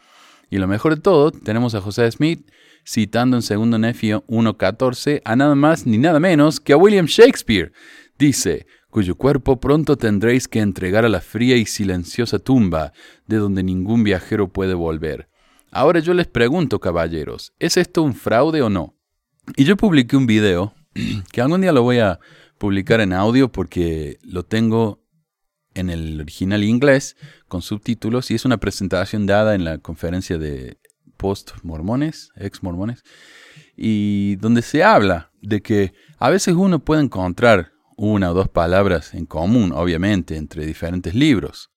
[0.51, 2.51] Y lo mejor de todo, tenemos a José Smith
[2.85, 7.71] citando en segundo Nefi 1.14 a nada más ni nada menos que a William Shakespeare.
[8.19, 12.93] Dice, cuyo cuerpo pronto tendréis que entregar a la fría y silenciosa tumba,
[13.29, 15.32] de donde ningún viajero puede volver.
[15.75, 18.95] Ahora yo les pregunto, caballeros, ¿es esto un fraude o no?
[19.57, 20.75] Y yo publiqué un video,
[21.33, 22.21] que algún día lo voy a
[22.59, 25.03] publicar en audio porque lo tengo
[25.73, 27.17] en el original inglés
[27.49, 30.77] con subtítulos y es una presentación dada en la conferencia de
[31.17, 33.03] post-mormones, ex-mormones,
[33.75, 39.15] y donde se habla de que a veces uno puede encontrar una o dos palabras
[39.15, 41.71] en común, obviamente, entre diferentes libros.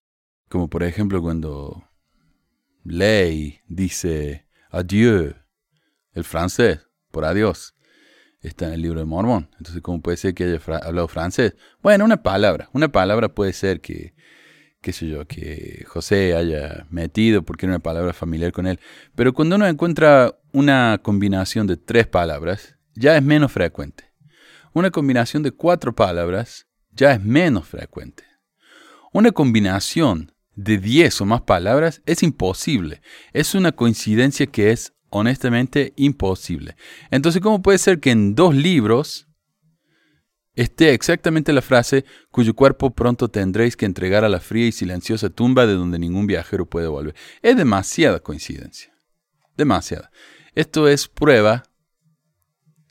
[0.50, 1.85] Como por ejemplo cuando
[2.86, 5.34] Ley dice adieu,
[6.14, 7.76] el francés, por adiós,
[8.42, 9.50] está en el libro de Mormón.
[9.58, 11.56] Entonces, ¿cómo puede ser que haya hablado francés?
[11.82, 12.70] Bueno, una palabra.
[12.74, 14.14] Una palabra puede ser que,
[14.82, 18.80] qué sé yo, que José haya metido porque era una palabra familiar con él.
[19.16, 24.14] Pero cuando uno encuentra una combinación de tres palabras, ya es menos frecuente.
[24.74, 28.24] Una combinación de cuatro palabras ya es menos frecuente.
[29.12, 33.01] Una combinación de 10 o más palabras es imposible.
[33.34, 36.76] Es una coincidencia que es honestamente imposible.
[37.12, 39.28] Entonces, ¿cómo puede ser que en dos libros
[40.56, 45.30] esté exactamente la frase cuyo cuerpo pronto tendréis que entregar a la fría y silenciosa
[45.30, 47.16] tumba de donde ningún viajero puede volver?
[47.41, 48.93] Es demasiada coincidencia.
[49.58, 50.12] Demasiada.
[50.53, 51.64] Esto es prueba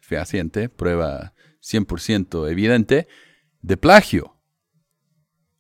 [0.01, 3.09] fehaciente, prueba 100% evidente
[3.63, 4.34] de plagio.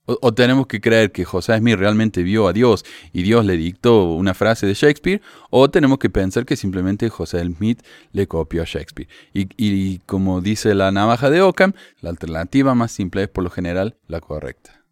[0.06, 2.84] O, tenemos que creer que José Smith realmente vio a Dios
[3.14, 7.42] y Dios le dictó una frase de Shakespeare, o tenemos que pensar que simplemente José
[7.42, 7.82] Smith
[8.12, 9.08] le copió a Shakespeare.
[9.32, 13.96] Y, como dice la navaja de Ockham, la alternativa más simple es por lo general
[14.06, 14.84] la correcta.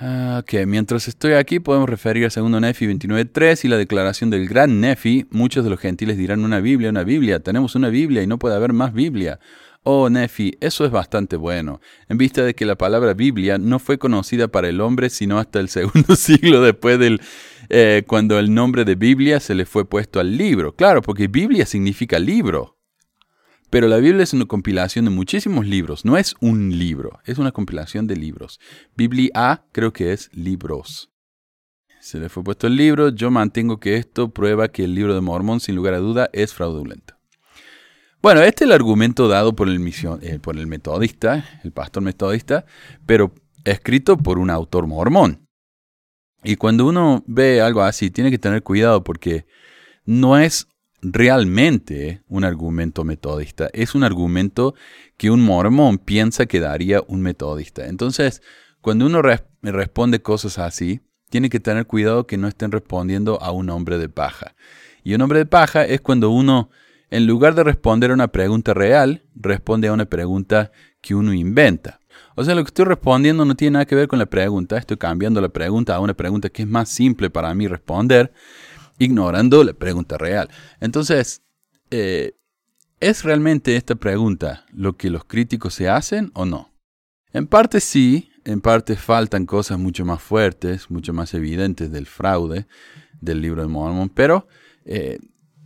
[0.00, 4.48] Ah, ok, mientras estoy aquí podemos referir al segundo Nefi 29.3 y la declaración del
[4.48, 5.26] gran Nefi.
[5.30, 8.54] Muchos de los gentiles dirán una Biblia, una Biblia, tenemos una Biblia y no puede
[8.54, 9.40] haber más Biblia.
[9.90, 11.80] Oh, Nefi, eso es bastante bueno,
[12.10, 15.60] en vista de que la palabra Biblia no fue conocida para el hombre sino hasta
[15.60, 17.22] el segundo siglo después del,
[17.70, 20.76] eh, cuando el nombre de Biblia se le fue puesto al libro.
[20.76, 22.76] Claro, porque Biblia significa libro.
[23.70, 27.52] Pero la Biblia es una compilación de muchísimos libros, no es un libro, es una
[27.52, 28.60] compilación de libros.
[28.94, 31.10] Biblia creo que es libros.
[31.98, 35.22] Se le fue puesto el libro, yo mantengo que esto prueba que el libro de
[35.22, 37.17] Mormón sin lugar a duda es fraudulento.
[38.20, 39.80] Bueno, este es el argumento dado por el,
[40.22, 42.66] eh, por el metodista, el pastor metodista,
[43.06, 43.32] pero
[43.64, 45.46] escrito por un autor mormón.
[46.42, 49.46] Y cuando uno ve algo así, tiene que tener cuidado porque
[50.04, 50.66] no es
[51.00, 54.74] realmente un argumento metodista, es un argumento
[55.16, 57.86] que un mormón piensa que daría un metodista.
[57.86, 58.42] Entonces,
[58.80, 59.22] cuando uno
[59.62, 64.08] responde cosas así, tiene que tener cuidado que no estén respondiendo a un hombre de
[64.08, 64.56] paja.
[65.04, 66.70] Y un hombre de paja es cuando uno
[67.10, 72.00] en lugar de responder a una pregunta real, responde a una pregunta que uno inventa.
[72.34, 74.96] O sea, lo que estoy respondiendo no tiene nada que ver con la pregunta, estoy
[74.96, 78.32] cambiando la pregunta a una pregunta que es más simple para mí responder,
[78.98, 80.48] ignorando la pregunta real.
[80.80, 81.42] Entonces,
[81.90, 82.34] eh,
[83.00, 86.72] ¿es realmente esta pregunta lo que los críticos se hacen o no?
[87.32, 92.66] En parte sí, en parte faltan cosas mucho más fuertes, mucho más evidentes del fraude
[93.20, 94.46] del libro de Mormon, pero
[94.84, 95.18] eh,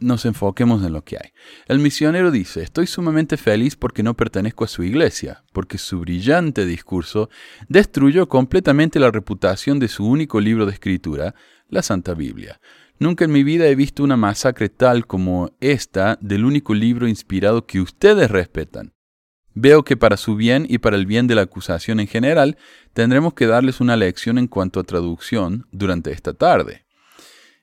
[0.03, 1.33] nos enfoquemos en lo que hay.
[1.67, 6.67] El misionero dice, estoy sumamente feliz porque no pertenezco a su iglesia, porque su brillante
[6.67, 7.31] discurso
[7.69, 11.35] destruyó completamente la reputación de su único libro de escritura,
[11.69, 12.61] la Santa Biblia.
[12.99, 17.67] Nunca en mi vida he visto una masacre tal como esta del único libro inspirado
[17.67, 18.93] que ustedes respetan.
[19.55, 22.57] Veo que para su bien y para el bien de la acusación en general,
[22.93, 26.82] tendremos que darles una lección en cuanto a traducción durante esta tarde.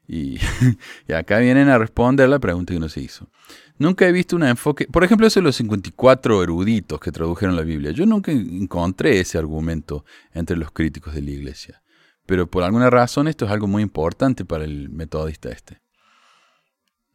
[1.07, 3.29] Y, acá vienen a responder la pregunta que nos hizo.
[3.77, 7.61] Nunca he visto un enfoque, por ejemplo, eso de los 54 eruditos que tradujeron la
[7.61, 7.91] Biblia.
[7.91, 10.03] Yo nunca encontré ese argumento
[10.33, 11.81] entre los críticos de la iglesia.
[12.25, 15.79] Pero por alguna razón esto es algo muy importante para el metodista este.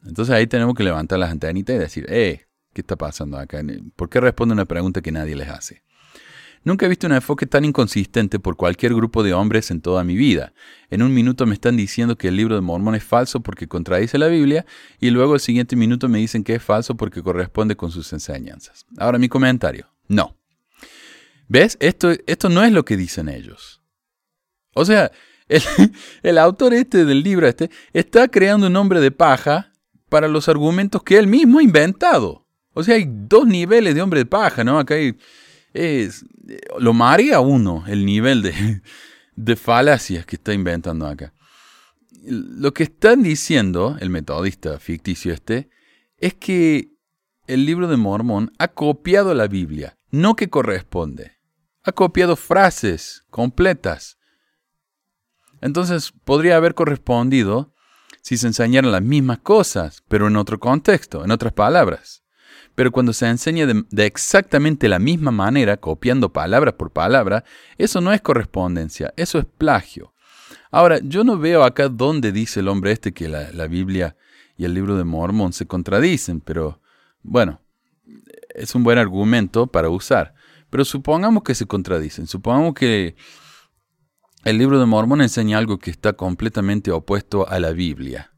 [0.05, 3.61] Entonces ahí tenemos que levantar las antenitas y decir, eh, ¿qué está pasando acá?
[3.97, 5.83] ¿Por qué responde una pregunta que nadie les hace?
[6.65, 10.17] Nunca he visto un enfoque tan inconsistente por cualquier grupo de hombres en toda mi
[10.17, 10.55] vida.
[10.89, 14.17] En un minuto me están diciendo que el libro de Mormón es falso porque contradice
[14.17, 14.65] la Biblia
[14.99, 18.87] y luego el siguiente minuto me dicen que es falso porque corresponde con sus enseñanzas.
[18.97, 19.91] Ahora mi comentario.
[20.09, 20.39] No.
[21.49, 21.77] ¿Ves?
[21.81, 23.83] Esto, esto no es lo que dicen ellos.
[24.75, 25.13] O sea,
[25.49, 25.63] el,
[26.23, 29.71] el autor este del libro este está creando un hombre de paja
[30.09, 32.47] para los argumentos que él mismo ha inventado.
[32.73, 34.79] O sea, hay dos niveles de hombre de paja, ¿no?
[34.79, 35.17] Acá hay,
[35.75, 36.25] es,
[36.79, 38.83] lo marea uno el nivel de,
[39.37, 41.35] de falacias que está inventando acá.
[42.23, 45.69] Lo que están diciendo el metodista ficticio este
[46.17, 46.93] es que
[47.47, 51.33] el libro de Mormón ha copiado la Biblia, no que corresponde.
[51.83, 54.17] Ha copiado frases completas.
[55.61, 57.75] Entonces podría haber correspondido
[58.23, 62.24] si se enseñaran las mismas cosas, pero en otro contexto, en otras palabras.
[62.75, 67.45] Pero cuando se enseña de, exactamente la misma manera, copiando palabra por palabra,
[67.79, 70.13] eso no es correspondencia, eso es plagio.
[70.71, 74.17] Ahora, yo no veo acá dónde dice el hombre este que la, Biblia
[74.57, 76.81] y el libro de Mormón se contradicen, pero
[77.23, 77.61] bueno,
[78.49, 80.35] es un buen argumento para usar.
[80.71, 83.15] Pero supongamos que se contradicen, supongamos que
[84.45, 88.33] el libro de Mormón enseña algo que está completamente opuesto a la Biblia,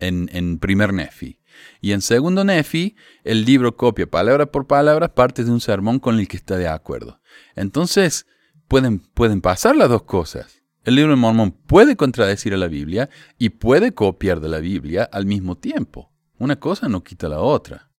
[0.00, 1.41] en, en primer Nefi.
[1.80, 6.18] Y en segundo Nefi, el libro copia palabra por palabra parte de un sermón con
[6.18, 7.20] el que está de acuerdo.
[7.56, 8.26] Entonces,
[8.68, 10.62] pueden, pueden pasar las dos cosas.
[10.84, 15.08] El libro de Mormón puede contradecir a la Biblia y puede copiar de la Biblia
[15.12, 16.12] al mismo tiempo.
[16.38, 17.90] Una cosa no quita la otra.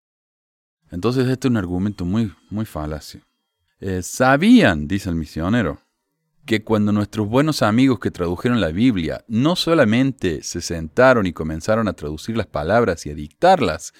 [0.92, 3.22] Entonces este es un argumento muy, muy falacio.
[3.80, 5.83] Eh, sabían, dice el misionero,
[6.46, 11.88] que cuando nuestros buenos amigos que tradujeron la Biblia no solamente se sentaron y comenzaron
[11.88, 13.94] a traducir las palabras y a dictarlas,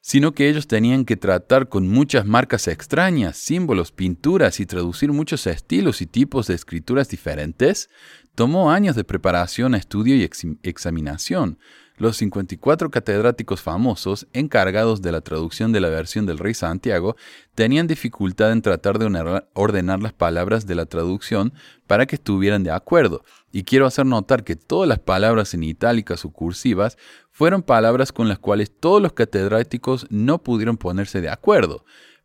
[0.00, 5.46] sino que ellos tenían que tratar con muchas marcas extrañas, símbolos, pinturas y traducir muchos
[5.46, 7.88] estilos y tipos de escrituras diferentes,
[8.34, 10.28] tomó años de preparación, estudio y
[10.62, 11.58] examinación,
[11.96, 17.16] los 54 catedráticos famosos encargados de la traducción de la versión del rey Santiago
[17.54, 19.06] tenían dificultad en tratar de
[19.54, 21.52] ordenar las palabras de la traducción
[21.86, 26.24] para que estuvieran de acuerdo, y quiero hacer notar que todas las palabras en itálicas
[26.24, 26.98] o cursivas
[27.30, 31.84] fueron palabras con las cuales todos los catedráticos no pudieron ponerse de acuerdo,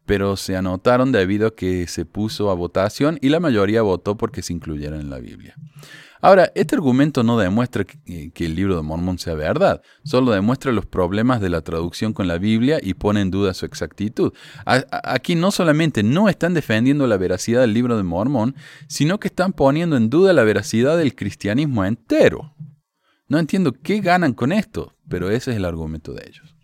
[0.10, 4.42] pero se anotaron debido a que se puso a votación y la mayoría votó porque
[4.42, 5.54] se incluyeran en la Biblia.
[6.20, 10.88] Ahora, este argumento no demuestra que, el libro de Mormón sea verdad, solo demuestra los
[10.88, 14.34] problemas de la traducción con la Biblia y pone en duda su exactitud.
[14.66, 18.56] aquí no solamente no están defendiendo la veracidad del libro de Mormón,
[18.88, 22.56] sino que están poniendo en duda la veracidad del cristianismo entero.
[23.28, 26.59] No entiendo qué ganan con esto, pero ese es el argumento de ellos.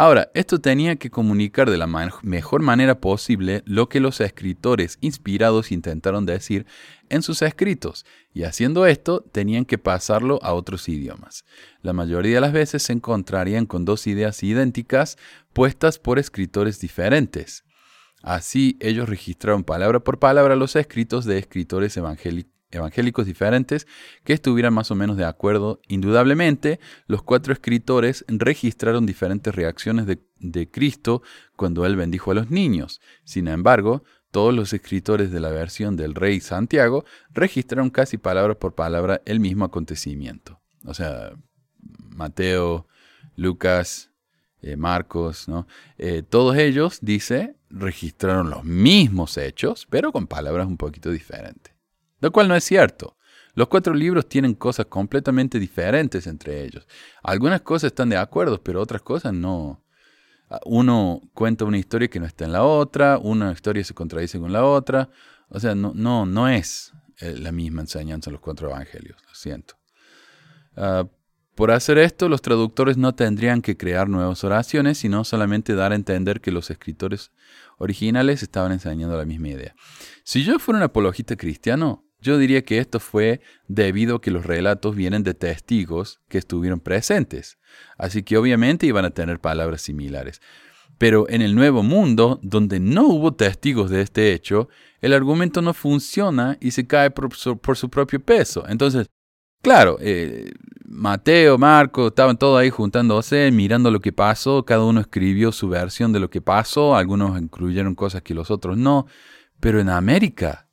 [0.00, 1.88] Ahora, esto tenía que comunicar de la
[2.22, 6.66] mejor manera posible lo que los escritores inspirados intentaron decir
[7.08, 11.44] en sus escritos, y haciendo esto tenían que pasarlo a otros idiomas.
[11.82, 15.18] La mayoría de las veces se encontrarían con dos ideas idénticas
[15.52, 17.64] puestas por escritores diferentes.
[18.22, 23.86] Así ellos registraron palabra por palabra los escritos de escritores evangélicos evangélicos diferentes
[24.24, 25.80] que estuvieran más o menos de acuerdo.
[25.88, 30.18] Indudablemente, los cuatro escritores registraron diferentes reacciones de,
[30.70, 31.22] Cristo
[31.56, 33.00] cuando él bendijo a los niños.
[33.24, 38.74] Sin embargo, todos los escritores de la versión del rey Santiago registraron casi palabra por
[38.74, 40.60] palabra el mismo acontecimiento.
[40.84, 41.32] O sea,
[42.10, 42.86] Mateo,
[43.34, 44.10] Lucas,
[44.60, 45.66] eh, Marcos, ¿no?
[45.96, 51.77] Eh, todos ellos, dice, registraron los mismos hechos, pero con palabras un poquito diferentes.
[52.20, 53.16] Lo cual no es cierto.
[53.54, 56.86] Los cuatro libros tienen cosas completamente diferentes entre ellos.
[57.22, 59.84] Algunas cosas están de acuerdo, pero otras cosas no.
[60.64, 64.52] Uno cuenta una historia que no está en la otra, una historia se contradice con
[64.52, 65.10] la otra.
[65.48, 69.34] O sea, no, no, no es eh, la misma enseñanza en los cuatro evangelios, lo
[69.34, 69.74] siento.
[70.76, 71.08] Ah,
[71.58, 75.96] por hacer esto, los traductores no tendrían que crear nuevas oraciones, sino solamente dar a
[75.96, 77.32] entender que los escritores
[77.78, 79.74] originales estaban enseñando la misma idea.
[80.22, 84.44] Si yo fuera un apologista cristiano, yo diría que esto fue debido a que los
[84.44, 87.58] relatos vienen de testigos que estuvieron presentes,
[87.96, 90.40] así que obviamente iban a tener palabras similares.
[90.98, 94.68] Pero en el nuevo mundo, donde no hubo testigos de este hecho,
[95.00, 97.58] el argumento no funciona y se cae por su,
[97.88, 98.64] propio peso.
[98.68, 99.06] Entonces,
[99.62, 100.50] claro, eh,
[100.84, 106.12] Mateo, Marco, estaban todos ahí juntándose, mirando lo que pasó, cada uno escribió su versión
[106.12, 109.06] de lo que pasó, algunos incluyeron cosas que los otros no,
[109.60, 110.67] pero en América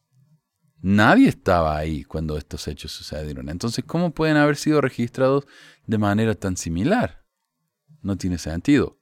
[0.87, 3.49] Nadie estaba ahí cuando estos hechos sucedieron.
[3.49, 5.47] Entonces, ¿cómo pueden haber sido registrados
[5.87, 7.23] de manera tan similar?
[8.03, 8.99] No tiene sentido.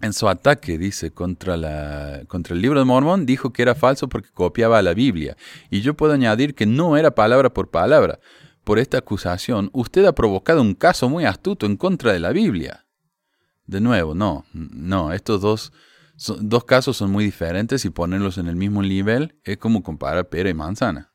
[0.00, 4.08] En su ataque, dice, contra, la, contra el libro de Mormón, dijo que era falso
[4.08, 5.36] porque copiaba la Biblia.
[5.68, 8.18] Y yo puedo añadir que no era palabra por palabra.
[8.64, 12.86] Por esta acusación, usted ha provocado un caso muy astuto en contra de la Biblia.
[13.66, 15.74] De nuevo, no, no, estos dos
[16.16, 20.50] dos casos son muy diferentes y ponerlos en el mismo nivel es como comparar pera
[20.50, 21.12] y manzana.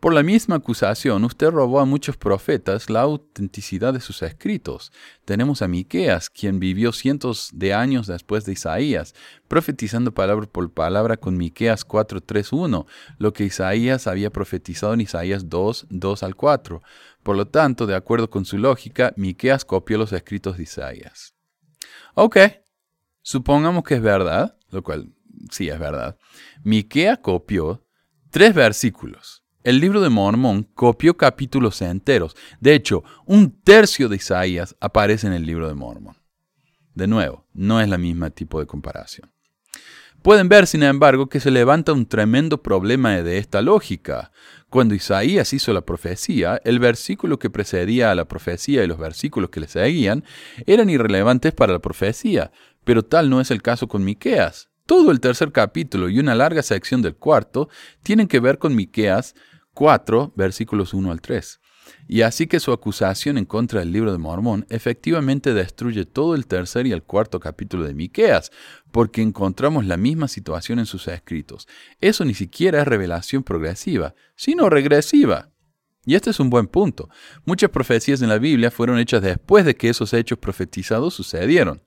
[0.00, 4.92] Por la misma acusación, usted robó a muchos profetas la autenticidad de sus escritos.
[5.24, 9.16] Tenemos a Miqueas, quien vivió cientos de años después de Isaías,
[9.48, 12.86] profetizando palabra por palabra con Miqueas 4:3-1,
[13.18, 16.80] lo que Isaías había profetizado en Isaías 2, 2 al 4.
[17.24, 21.34] Por lo tanto, de acuerdo con su lógica, Miqueas copió los escritos de Isaías.
[22.14, 22.36] Ok,
[23.28, 25.12] supongamos que es verdad, lo cual
[25.50, 26.16] sí es verdad.
[26.62, 27.84] Miqueas copió
[28.30, 32.34] tres versículos el libro de Mormón copió capítulos enteros.
[32.58, 36.16] De hecho, un tercio de Isaías aparece en el libro de Mormón.
[36.94, 39.30] De nuevo, no es la misma tipo de comparación.
[40.22, 44.32] Pueden ver, sin embargo, que se levanta un tremendo problema de esta lógica.
[44.70, 49.50] Cuando Isaías hizo la profecía, el versículo que precedía a la profecía y los versículos
[49.50, 50.24] que le seguían
[50.66, 52.52] eran irrelevantes para la profecía,
[52.88, 54.70] pero tal no es el caso con Miqueas.
[54.86, 57.68] Todo el tercer capítulo y una larga sección del cuarto
[58.02, 59.34] tienen que ver con Miqueas
[59.74, 61.60] 4, versículos 1 al 3.
[62.08, 66.46] Y así que su acusación en contra del libro de Mormón efectivamente destruye todo el
[66.46, 68.52] tercer y el cuarto capítulo de Miqueas,
[68.90, 71.68] porque encontramos la misma situación en sus escritos.
[72.00, 75.50] Eso ni siquiera es revelación progresiva, sino regresiva.
[76.06, 77.10] Y este es un buen punto.
[77.44, 81.82] Muchas profecías en la Biblia fueron hechas después de que esos hechos profetizados sucedieron.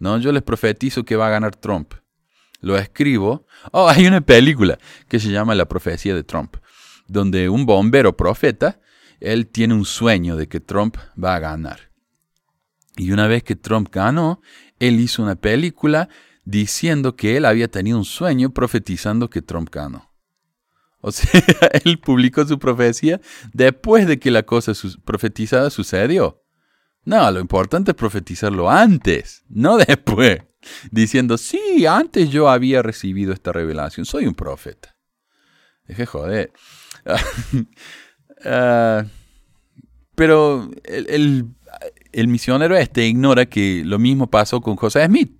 [0.00, 1.94] No, yo les profetizo que va a ganar Trump.
[2.60, 3.46] Lo escribo.
[3.70, 4.78] Oh, hay una película
[5.08, 6.56] que se llama La profecía de Trump
[7.10, 8.80] donde un bombero profeta,
[9.18, 11.90] él tiene un sueño de que Trump va a ganar.
[12.96, 14.40] Y una vez que Trump ganó,
[14.78, 16.08] él hizo una película
[16.44, 20.12] diciendo que él había tenido un sueño profetizando que Trump ganó.
[21.00, 21.30] O sea,
[21.84, 23.20] él publicó su profecía
[23.52, 24.72] después de que la cosa
[25.04, 26.39] profetizada sucedió.
[27.10, 30.42] No, lo importante es profetizarlo antes, no después.
[30.92, 34.96] Diciendo, sí, antes yo había recibido esta revelación, soy un profeta.
[35.86, 36.52] Deje joder.
[38.42, 39.04] Ah,
[40.14, 41.44] pero el,
[42.12, 45.36] el, misionero este ignora que lo mismo pasó con José Smith.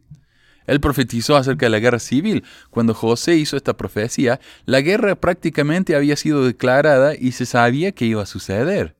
[0.67, 2.45] Él profetizó acerca de la guerra civil.
[2.69, 8.05] Cuando José hizo esta profecía, la guerra prácticamente había sido declarada y se sabía que
[8.05, 9.00] iba a suceder.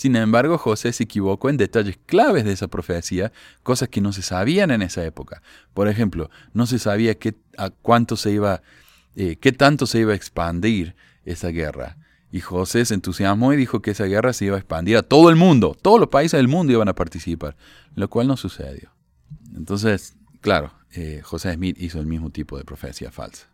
[0.00, 3.32] Sin embargo, José se equivocó en detalles claves de esa profecía,
[3.62, 5.42] cosas que no se sabían en esa época.
[5.74, 8.62] Por ejemplo, no se sabía qué, a cuánto se iba,
[9.14, 10.96] eh, qué tanto se iba a expandir
[11.26, 11.98] esa guerra.
[12.32, 15.28] Y José se entusiasmó y dijo que esa guerra se iba a expandir a todo
[15.28, 15.76] el mundo.
[15.78, 17.54] Todos los países del mundo iban a participar,
[17.94, 18.94] lo cual no sucedió.
[19.54, 23.49] Entonces, claro, eh, José Smith hizo el mismo tipo de profecía falsa.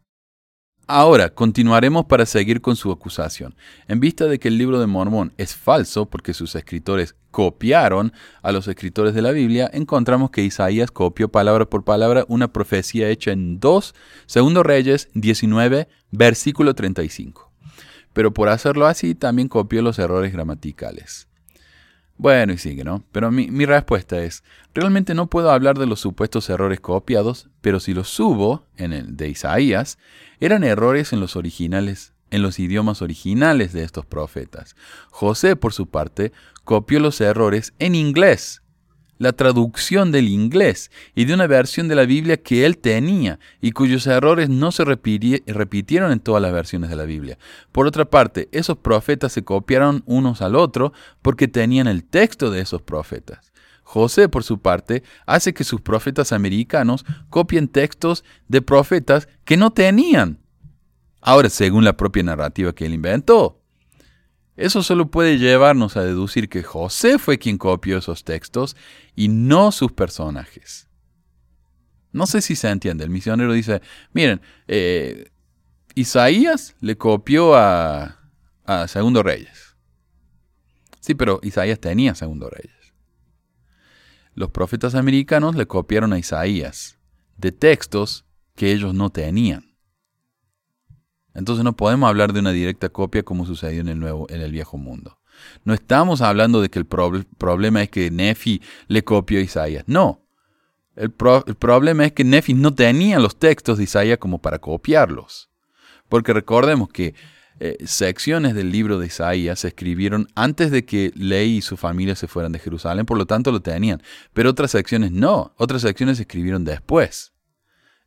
[0.89, 3.57] Ahora, continuaremos para seguir con su acusación.
[3.89, 8.53] En vista de que el libro de Mormón es falso porque sus escritores copiaron a
[8.53, 13.33] los escritores de la Biblia, encontramos que Isaías copió palabra por palabra una profecía hecha
[13.33, 13.95] en 2
[14.27, 17.47] Segundo Reyes 19, versículo 35
[18.17, 21.26] pero por hacerlo así también copió los errores gramaticales.
[22.19, 23.05] Bueno, y sigue, ¿no?
[23.13, 24.43] Pero mi, mi, respuesta es,
[24.75, 29.17] realmente no puedo hablar de los supuestos errores copiados, pero si los subo en el
[29.17, 29.99] de Isaías,
[30.41, 34.77] eran errores en los originales, en los idiomas originales de estos profetas.
[35.11, 36.33] José, por su parte,
[36.65, 38.63] copió los errores en inglés,
[39.19, 43.73] la traducción del inglés y de una versión de la Biblia que él tenía y
[43.73, 47.39] cuyos errores no se repitieron en todas las versiones de la Biblia.
[47.73, 50.93] Por otra parte, esos profetas se copiaron unos al otro
[51.23, 53.53] porque tenían el texto de esos profetas.
[53.83, 59.71] José, por su parte, hace que sus profetas americanos copien textos de profetas que no
[59.71, 60.41] tenían.
[61.21, 63.63] Ahora, según la propia narrativa que él inventó.
[64.57, 68.77] Eso solo puede llevarnos a deducir que José fue quien copió esos textos
[69.15, 70.89] y no sus personajes.
[72.13, 73.05] No sé si se entiende.
[73.05, 73.83] El misionero dice,
[74.13, 75.31] miren, eh,
[75.95, 78.31] Isaías le copió a,
[78.65, 79.77] a Segundo Reyes.
[81.01, 82.95] Sí, pero Isaías tenía Segundo Reyes.
[84.35, 86.99] Los profetas americanos le copiaron a Isaías
[87.37, 89.76] de textos que ellos no tenían.
[91.37, 94.51] Entonces no podemos hablar de una directa copia como sucedió en el, nuevo, en el
[94.51, 95.19] viejo mundo.
[95.65, 99.85] No estamos hablando de que el problema es que Nefi le copió a Isaías.
[99.87, 100.23] No.
[100.97, 105.51] El, problema es que Nefi no tenía los textos de Isaías como para copiarlos.
[106.09, 107.15] Porque recordemos que
[107.61, 112.17] eh, secciones del libro de Isaías se escribieron antes de que Ley y su familia
[112.17, 114.03] se fueran de Jerusalén, por lo tanto lo tenían.
[114.33, 115.53] Pero otras secciones no.
[115.59, 117.35] Otras secciones se escribieron después.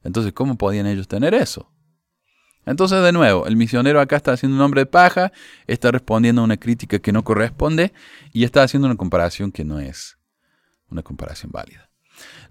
[0.03, 1.71] Entonces, ¿cómo podían ellos tener eso?
[2.65, 5.31] Entonces, de nuevo, el misionero acá está haciendo un hombre de paja,
[5.65, 7.93] está respondiendo a una crítica que no corresponde
[8.31, 10.17] y está haciendo una comparación que no es
[10.89, 11.89] una comparación válida.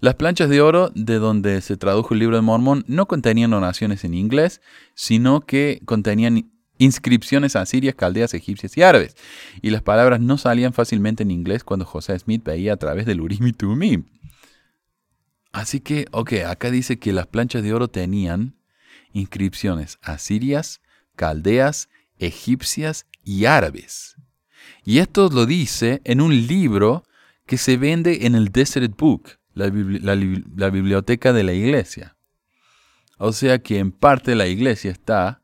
[0.01, 4.03] Las planchas de oro de donde se tradujo el libro de Mormón no contenían oraciones
[4.03, 4.61] en inglés,
[4.95, 9.15] sino que contenían inscripciones asirias, caldeas, egipcias y árabes.
[9.61, 13.21] Y las palabras no salían fácilmente en inglés cuando José Smith veía a través del
[13.21, 14.05] Urim y Tumim.
[15.51, 18.55] Así que, ok, acá dice que las planchas de oro tenían
[19.13, 20.81] inscripciones asirias,
[21.15, 24.15] caldeas, egipcias y árabes.
[24.83, 27.03] Y esto lo dice en un libro
[27.45, 32.15] que se vende en el Desert Book, la, la biblioteca de la iglesia.
[33.17, 35.43] O sea que en parte la iglesia está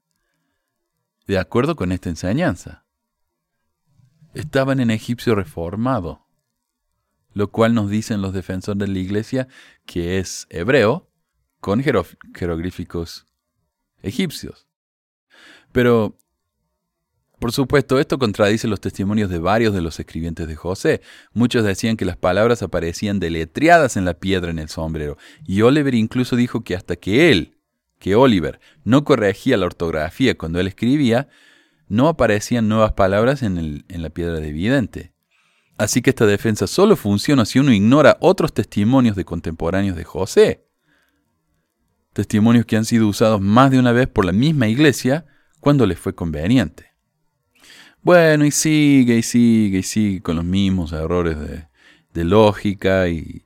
[1.28, 2.86] de acuerdo con esta enseñanza.
[4.34, 6.26] Estaban en egipcio reformado,
[7.34, 9.47] lo cual nos dicen los defensores de la iglesia
[9.86, 11.09] que es hebreo
[11.59, 11.84] con
[12.34, 13.26] jeroglíficos
[14.06, 14.68] egipcios.
[15.72, 16.18] Pero,
[17.39, 21.01] por supuesto, esto contradice los testimonios de varios de los escribientes de José.
[21.34, 25.93] Muchos decían que las palabras aparecían deletreadas en la piedra en el sombrero, y Oliver
[25.95, 27.58] incluso dijo que hasta que él,
[27.99, 31.28] que Oliver no corregía la ortografía cuando él escribía,
[31.88, 35.14] no aparecían nuevas palabras en, la piedra de vidente.
[35.78, 40.64] Así que esta defensa solo funciona si uno ignora otros testimonios de contemporáneos de José.
[42.16, 45.26] Testimonios que han sido usados más de una vez por la misma iglesia
[45.59, 46.93] cuando les fue conveniente.
[48.01, 51.38] Bueno, y sigue y sigue y sigue con los mismos errores
[52.13, 53.45] de lógica y,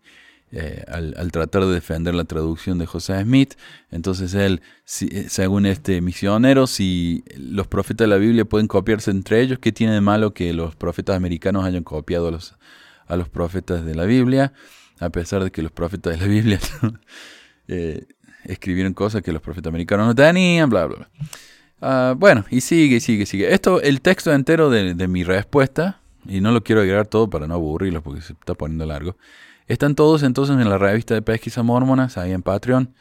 [0.52, 3.54] eh, al, tratar de defender la traducción de José Smith.
[3.92, 4.62] Entonces él,
[5.02, 9.72] eh, según este misionero, si los profetas de la Biblia pueden copiarse entre ellos, ¿qué
[9.72, 14.54] tiene de malo que los profetas americanos hayan copiado a los, profetas de la Biblia?
[15.00, 16.60] A pesar de que los profetas de la Biblia
[17.68, 18.08] eh,
[18.52, 21.10] escribieron cosas que los profetas americanos no tenían, bla, bla, bla.
[21.82, 23.54] Ah, bueno, y sigue, sigue, sigue.
[23.54, 27.48] Esto, el texto entero de, de mi respuesta, y no lo quiero agregar todo para
[27.48, 29.16] no aburrirlos porque se está poniendo largo,
[29.68, 32.94] están todos entonces en la revista de Pesquisa Mormonas, ahí en Patreon.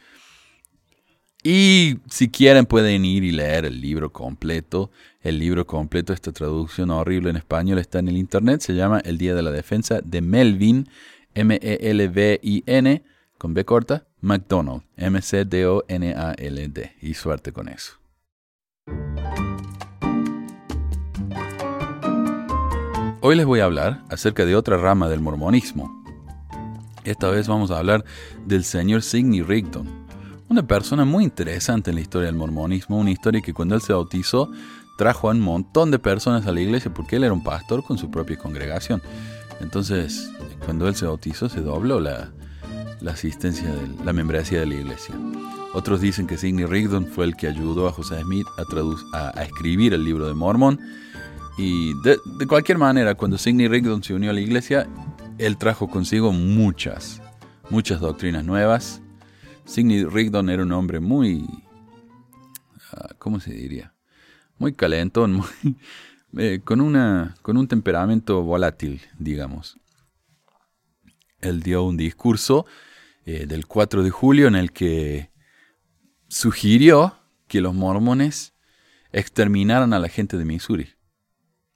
[1.43, 4.91] Y si quieren pueden ir y leer el libro completo.
[5.21, 8.61] El libro completo, esta traducción horrible en español, está en el internet.
[8.61, 10.87] Se llama El Día de la Defensa de Melvin,
[11.33, 13.03] M-E-L-V-I-N,
[13.37, 16.91] con B corta, McDonald, M-C-D-O-N-A-L-D.
[17.01, 17.93] Y suerte con eso.
[23.21, 25.99] Hoy les voy a hablar acerca de otra rama del mormonismo,
[27.03, 28.05] esta vez vamos a hablar
[28.45, 29.87] del señor Sidney Rigdon,
[30.47, 33.93] una persona muy interesante en la historia del mormonismo, una historia que cuando él se
[33.93, 34.51] bautizó
[34.97, 37.97] trajo a un montón de personas a la iglesia porque él era un pastor con
[37.97, 39.01] su propia congregación.
[39.61, 40.29] Entonces,
[40.65, 42.31] cuando él se bautizó, se dobló la,
[43.07, 45.15] asistencia, de la membresía de la iglesia.
[45.73, 48.47] Otros dicen que Sidney Rigdon fue el que ayudó a José Smith
[49.13, 50.79] a, a, escribir el libro de Mormon.
[51.57, 54.87] Y de, cualquier manera, cuando Sidney Rigdon se unió a la iglesia,
[55.37, 57.21] él trajo consigo muchas,
[57.69, 59.01] muchas doctrinas nuevas.
[59.65, 61.45] Sidney Rigdon era un hombre muy,
[62.91, 63.93] ah, ¿cómo se diría?
[64.57, 65.43] Muy calentón,
[66.37, 69.77] eh, con, una, con un temperamento volátil, digamos.
[71.41, 72.65] Él dio un discurso
[73.31, 75.29] eh, del 4 de julio en el que
[76.29, 77.15] sugirió
[77.47, 78.55] que los mormones
[79.11, 80.89] exterminaran a la gente de Missouri.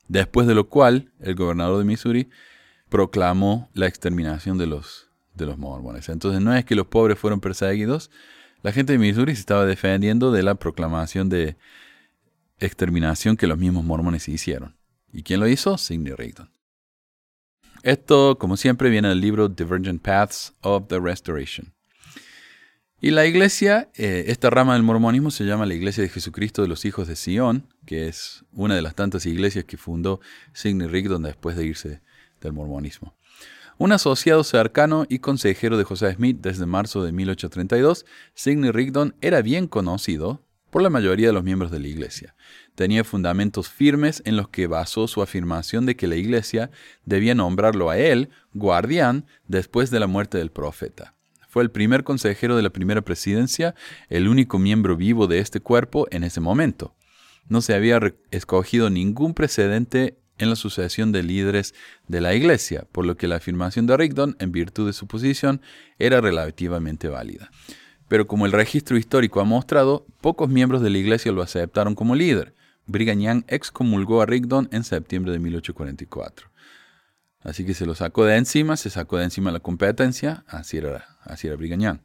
[0.08, 2.30] Después de lo cual, el gobernador de Missouri
[2.90, 6.10] proclamó la exterminación de los, de los mormones.
[6.10, 8.10] Entonces no es que los pobres fueron perseguidos,
[8.64, 11.56] la gente de Missouri se estaba defendiendo de la proclamación de
[12.58, 14.76] exterminación que los mismos mormones hicieron.
[15.12, 15.78] ¿Y quién lo hizo?
[15.78, 16.53] Sidney Rigdon.
[17.84, 21.74] Esto, como siempre, viene del libro Divergent Paths of the Restoration.
[23.02, 26.70] Y la iglesia, eh, esta rama del mormonismo se llama la Iglesia de Jesucristo de
[26.70, 30.22] los Hijos de Sion, que es una de las tantas iglesias que fundó
[30.54, 32.02] Sidney Rigdon después de irse
[32.40, 33.18] del mormonismo.
[33.78, 39.42] Un asociado cercano y consejero de José Smith desde marzo de 1832, Sidney Rigdon era
[39.42, 42.34] bien conocido por la mayoría de los miembros de la Iglesia.
[42.76, 46.72] Tenía fundamentos firmes en los que basó su afirmación de que la Iglesia
[47.06, 51.14] debía nombrarlo a él guardián después de la muerte del profeta.
[51.48, 53.76] Fue el primer consejero de la primera presidencia,
[54.10, 56.96] el único miembro vivo de este cuerpo en ese momento.
[57.48, 58.00] No se había
[58.32, 61.76] escogido ningún precedente en la sucesión de líderes
[62.08, 65.62] de la Iglesia, por lo que la afirmación de Rigdon, en virtud de su posición,
[66.00, 67.52] era relativamente válida.
[68.08, 72.16] Pero como el registro histórico ha mostrado, pocos miembros de la Iglesia lo aceptaron como
[72.16, 72.56] líder.
[72.86, 76.50] Brigham Young excomulgó a Rigdon en septiembre de 1844.
[77.42, 81.06] Así que se lo sacó de encima, se sacó de encima la competencia, así era,
[81.24, 82.00] así era Brigham Young.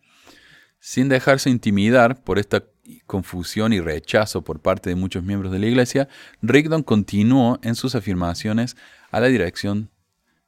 [0.81, 2.65] Sin dejarse intimidar por esta
[3.07, 6.09] confusión y rechazo por parte de muchos miembros de la Iglesia,
[6.43, 8.77] Rigdon continuó en sus afirmaciones
[9.11, 9.91] a la dirección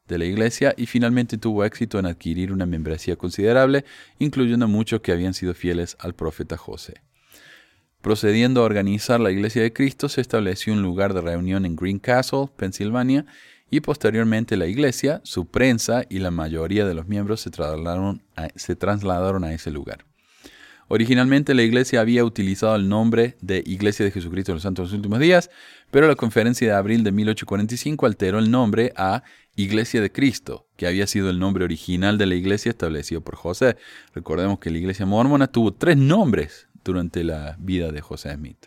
[0.08, 3.84] de la Iglesia y finalmente tuvo éxito en adquirir una membresía considerable,
[4.18, 7.02] incluyendo muchos que habían sido fieles al profeta José.
[8.00, 12.46] Procediendo a organizar la Iglesia de Cristo, se estableció un lugar de reunión en Greencastle,
[12.56, 13.26] Pensilvania,
[13.70, 18.48] y posteriormente la Iglesia, su prensa y la mayoría de los miembros se trasladaron a,
[18.56, 20.06] se trasladaron a ese lugar.
[20.88, 24.86] Originalmente la Iglesia había utilizado el nombre de Iglesia de Jesucristo de los Santos de
[24.88, 25.50] los Últimos Días,
[25.92, 29.22] pero la conferencia de abril de 1845 alteró el nombre a
[29.54, 33.76] Iglesia de Cristo, que había sido el nombre original de la iglesia establecido por José.
[34.14, 38.66] Recordemos que la iglesia mormona tuvo tres nombres durante la vida de José Smith.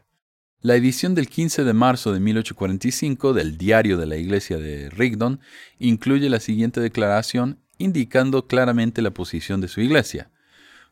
[0.61, 5.41] La edición del 15 de marzo de 1845 del Diario de la Iglesia de Rigdon
[5.77, 10.29] incluye la siguiente declaración indicando claramente la posición de su iglesia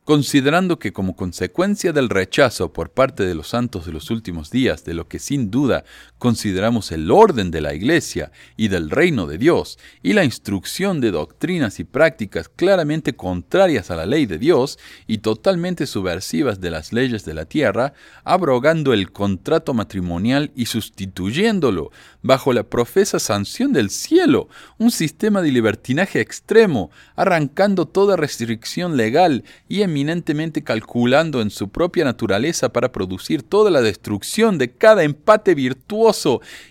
[0.04, 4.84] considerando que como consecuencia del rechazo por parte de los santos de los últimos días
[4.84, 5.84] de lo que sin duda
[6.22, 11.10] consideramos el orden de la Iglesia y del reino de Dios, y la instrucción de
[11.10, 14.78] doctrinas y prácticas claramente contrarias a la ley de Dios
[15.08, 17.94] y totalmente subversivas de las leyes de la tierra,
[18.24, 21.90] abrogando el contrato matrimonial y sustituyéndolo
[22.22, 29.44] bajo la profesa sanción del cielo, un sistema de libertinaje extremo, arrancando toda restricción legal
[29.68, 35.56] y eminentemente calculando en su propia naturaleza para producir toda la destrucción de cada empate
[35.56, 36.11] virtuoso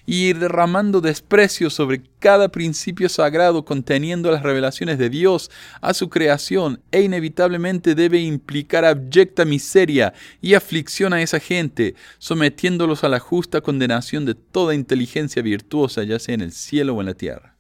[0.06, 5.50] y derramando desprecio sobre cada principio sagrado conteniendo las revelaciones de Dios
[5.80, 13.04] a su creación e inevitablemente debe implicar abyecta miseria y aflicción a esa gente, sometiéndolos
[13.04, 17.06] a la justa condenación de toda inteligencia virtuosa, ya sea en el cielo o en
[17.06, 17.56] la tierra.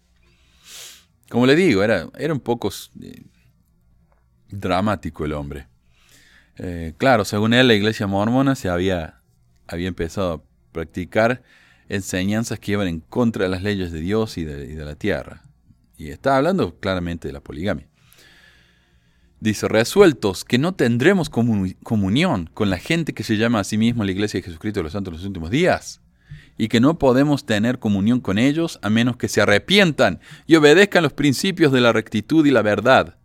[1.28, 2.70] Como le digo, era, era un poco
[3.02, 3.22] eh,
[4.48, 5.68] dramático el hombre.
[6.56, 9.20] Eh, claro, según él, la iglesia mormona se había,
[9.66, 10.42] había empezado a
[10.72, 11.42] practicar
[11.90, 15.42] enseñanzas que iban en contra de las leyes de Dios y de, la tierra.
[15.98, 17.86] Y está hablando claramente de la poligamia.
[19.40, 24.04] Dice, resueltos que no tendremos comunión con la gente que se llama a sí misma
[24.04, 26.00] la Iglesia de Jesucristo de los Santos de los últimos días,
[26.56, 31.02] y que no podemos tener comunión con ellos a menos que se arrepientan y obedezcan
[31.02, 33.16] los principios de la rectitud y la verdad.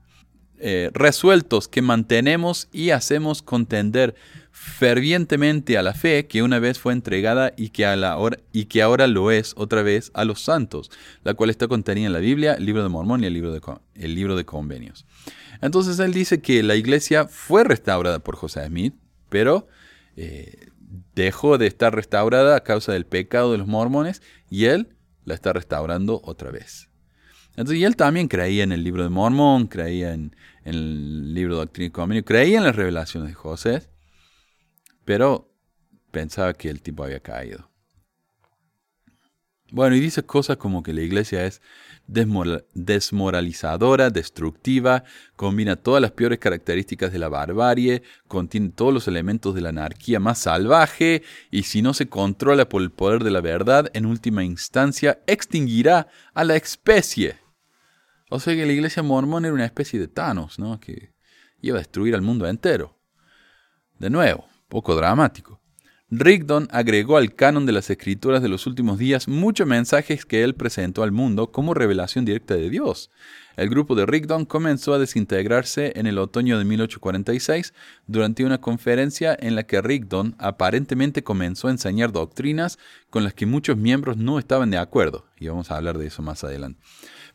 [0.58, 4.16] Eh, resueltos que mantenemos y hacemos contender
[4.56, 8.66] fervientemente a la fe que una vez fue entregada y que, a la hora, y
[8.66, 10.90] que ahora lo es otra vez a los santos,
[11.26, 13.62] la cual está contenida en la Biblia, el libro de Mormón y el libro de,
[13.96, 15.06] el libro de convenios.
[15.62, 18.96] Entonces él dice que la iglesia fue restaurada por José Smith,
[19.28, 19.68] pero
[20.16, 20.70] eh,
[21.14, 24.96] dejó de estar restaurada a causa del pecado de los mormones y él
[25.26, 26.90] la está restaurando otra vez.
[27.58, 30.34] Entonces, él también creía en el libro de Mormón, creía en,
[30.64, 33.84] el libro de Doctrina y Convenio, creía en las revelaciones de José,
[35.06, 35.52] pero
[36.12, 37.70] pensaba que el tipo había caído.
[39.72, 41.62] Bueno, y dice cosas como que la iglesia es
[42.08, 45.04] desmoralizadora, destructiva,
[45.36, 50.20] combina todas las peores características de la barbarie, contiene todos los elementos de la anarquía
[50.20, 54.44] más salvaje, y si no se controla por el poder de la verdad, en última
[54.44, 57.38] instancia extinguirá a la especie.
[58.30, 60.80] O sea que la iglesia mormón era una especie de Thanos, ¿no?
[60.80, 61.14] Que
[61.60, 63.00] iba a destruir al mundo entero.
[63.98, 65.62] De nuevo, poco dramático.
[66.12, 70.54] Rigdon agregó al canon de las escrituras de los últimos días muchos mensajes que él
[70.54, 73.10] presentó al mundo como revelación directa de Dios.
[73.58, 77.74] El grupo de Rigdon comenzó a desintegrarse en el otoño de 1846
[78.06, 82.78] durante una conferencia en la que Rigdon aparentemente comenzó a enseñar doctrinas
[83.10, 86.22] con las que muchos miembros no estaban de acuerdo, y vamos a hablar de eso
[86.22, 86.80] más adelante.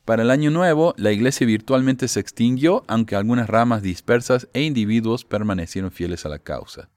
[0.05, 5.25] Para el año nuevo, la iglesia virtualmente se extinguió, aunque algunas ramas dispersas e individuos
[5.25, 6.89] permanecieron fieles a la causa.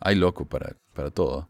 [0.00, 1.48] Hay loco para, para todo.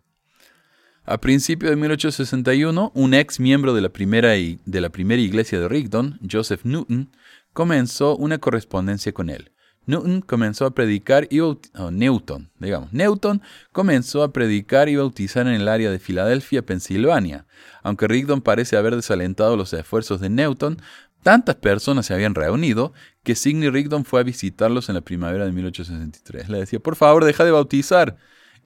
[1.05, 5.67] A principios de 1861, un ex miembro de la, primera, de la primera iglesia de
[5.67, 7.11] Rigdon, Joseph Newton,
[7.55, 9.51] comenzó una correspondencia con él.
[9.87, 11.41] Newton comenzó a predicar y
[11.91, 13.41] Newton, digamos, Newton
[13.73, 17.47] comenzó a predicar y bautizar en el área de Filadelfia, Pensilvania.
[17.83, 20.77] Aunque Rigdon parece haber desalentado los esfuerzos de Newton,
[21.23, 22.93] tantas personas se habían reunido
[23.23, 26.51] que Sidney Rigdon fue a visitarlos en la primavera de 1863.
[26.51, 28.19] Le decía, por favor, deja de bautizar.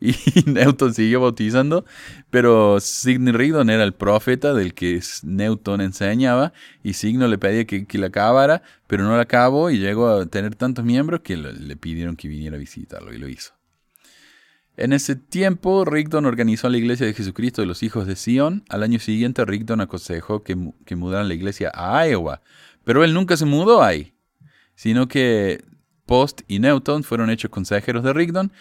[0.35, 1.85] Y Newton siguió bautizando,
[2.31, 6.53] pero Sidney Rigdon era el profeta del que Newton enseñaba
[6.83, 10.57] y Signo le pedía que, la acabara, pero no la acabó y llegó a tener
[10.57, 13.53] tantos miembros que le, pidieron que viniera a visitarlo y lo hizo.
[14.77, 18.65] En ese tiempo, Rigdon organizó la iglesia de Jesucristo de los Hijos de Sion.
[18.71, 22.41] Al año siguiente, Rigdon aconsejó que, que mudaran la iglesia a Iowa,
[22.83, 24.15] pero él nunca se mudó ahí,
[24.75, 25.63] sino que
[26.07, 28.53] Post y Newton fueron hechos consejeros de Rigdon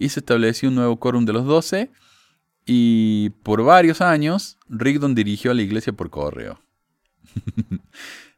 [0.00, 1.92] y se estableció un nuevo quórum de los doce
[2.64, 6.60] y por varios años Rigdon dirigió a la iglesia por correo.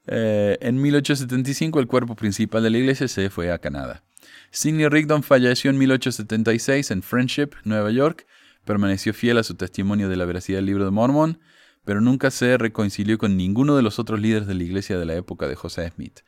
[0.08, 4.02] Eh, en 1875 el cuerpo principal de la iglesia se fue a Canadá.
[4.50, 8.26] Sidney Rigdon falleció en 1876 en Friendship, Nueva York.
[8.64, 11.38] Permaneció fiel a su testimonio de la veracidad del libro de Mormon,
[11.84, 15.14] pero nunca se reconcilió con ninguno de los otros líderes de la iglesia de la
[15.14, 16.22] época de José Smith.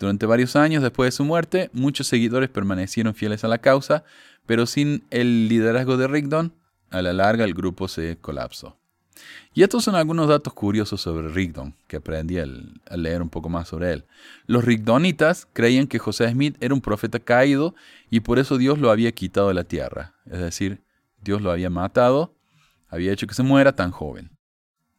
[0.00, 4.02] Durante varios años después de su muerte, muchos seguidores permanecieron fieles a la causa,
[4.46, 6.54] pero sin el liderazgo de Rigdon,
[6.88, 8.78] a la larga el grupo se colapsó.
[9.52, 13.68] Y estos son algunos datos curiosos sobre Rigdon, que aprendí al, leer un poco más
[13.68, 14.06] sobre él.
[14.46, 17.74] Los Rigdonitas creían que José Smith era un profeta caído
[18.08, 20.14] y por eso Dios lo había quitado de la tierra.
[20.24, 20.82] Es decir,
[21.20, 22.34] Dios lo había matado,
[22.88, 24.30] había hecho que se muera tan joven.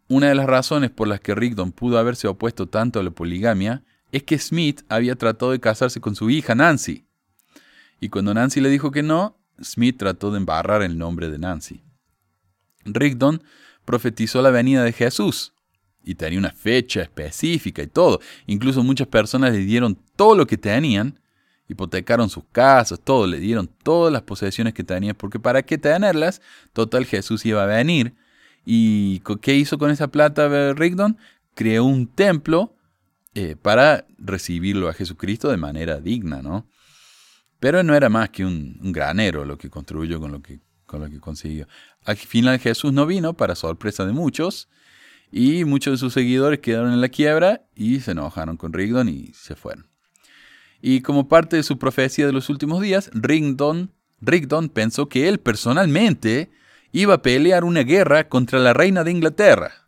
[0.08, 3.84] Una de las razones por las que Rigdon pudo haberse opuesto tanto a la poligamia
[4.12, 7.06] es que Smith había tratado de casarse con su hija Nancy.
[8.00, 11.84] Y cuando Nancy le dijo que no, Smith trató de embarrar el nombre de Nancy.
[12.84, 13.44] Rigdon
[13.86, 15.54] profetizó la venida de Jesús
[16.04, 18.20] y tenía una fecha específica y todo.
[18.48, 21.20] Incluso muchas personas le dieron todo lo que tenían,
[21.68, 26.42] hipotecaron sus casas, todo, le dieron todas las posesiones que tenían, porque para qué tenerlas,
[26.74, 28.14] total Jesús iba a venir.
[28.66, 31.18] ¿Y qué hizo con esa plata Rigdon?
[31.56, 32.76] Creó un templo
[33.34, 36.68] eh, para recibirlo a Jesucristo de manera digna, ¿no?
[37.60, 41.10] Pero no era más que un, granero lo que construyó con lo que con lo
[41.10, 41.68] que consiguió.
[42.04, 44.68] Al final Jesús no vino, para sorpresa de muchos,
[45.32, 49.32] y muchos de sus seguidores quedaron en la quiebra y se enojaron con Rigdon y
[49.34, 49.88] se fueron.
[50.82, 55.40] Y como parte de su profecía de los últimos días, Rigdon, Rigdon pensó que él
[55.40, 56.52] personalmente
[56.92, 59.81] iba a pelear una guerra contra la reina de Inglaterra.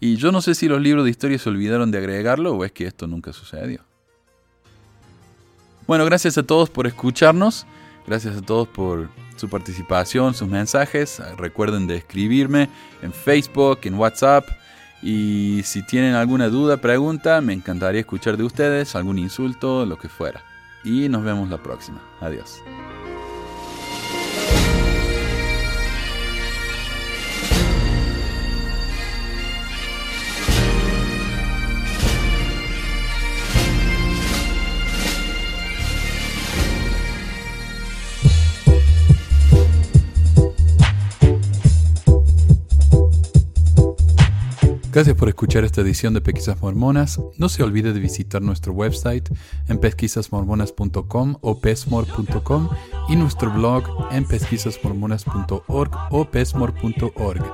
[0.00, 2.72] Y yo no sé si los libros de historia se olvidaron de agregarlo o es
[2.72, 3.82] que esto nunca sucedió.
[5.86, 7.66] Bueno, gracias a todos por escucharnos.
[8.06, 11.20] Gracias a todos por su participación, sus mensajes.
[11.36, 12.68] Recuerden de escribirme
[13.02, 14.46] en Facebook, en WhatsApp.
[15.02, 20.08] Y si tienen alguna duda, pregunta, me encantaría escuchar de ustedes, algún insulto, lo que
[20.08, 20.42] fuera.
[20.84, 22.00] Y nos vemos la próxima.
[22.20, 22.62] Adiós.
[44.90, 47.20] Gracias por escuchar esta edición de Pesquisas Mormonas.
[47.36, 49.28] No se olvide de visitar nuestro website
[49.68, 52.70] en pesquisasmormonas.com o pesmor.com
[53.08, 57.44] y nuestro blog en pesquisasmormonas.org o pesmor.org.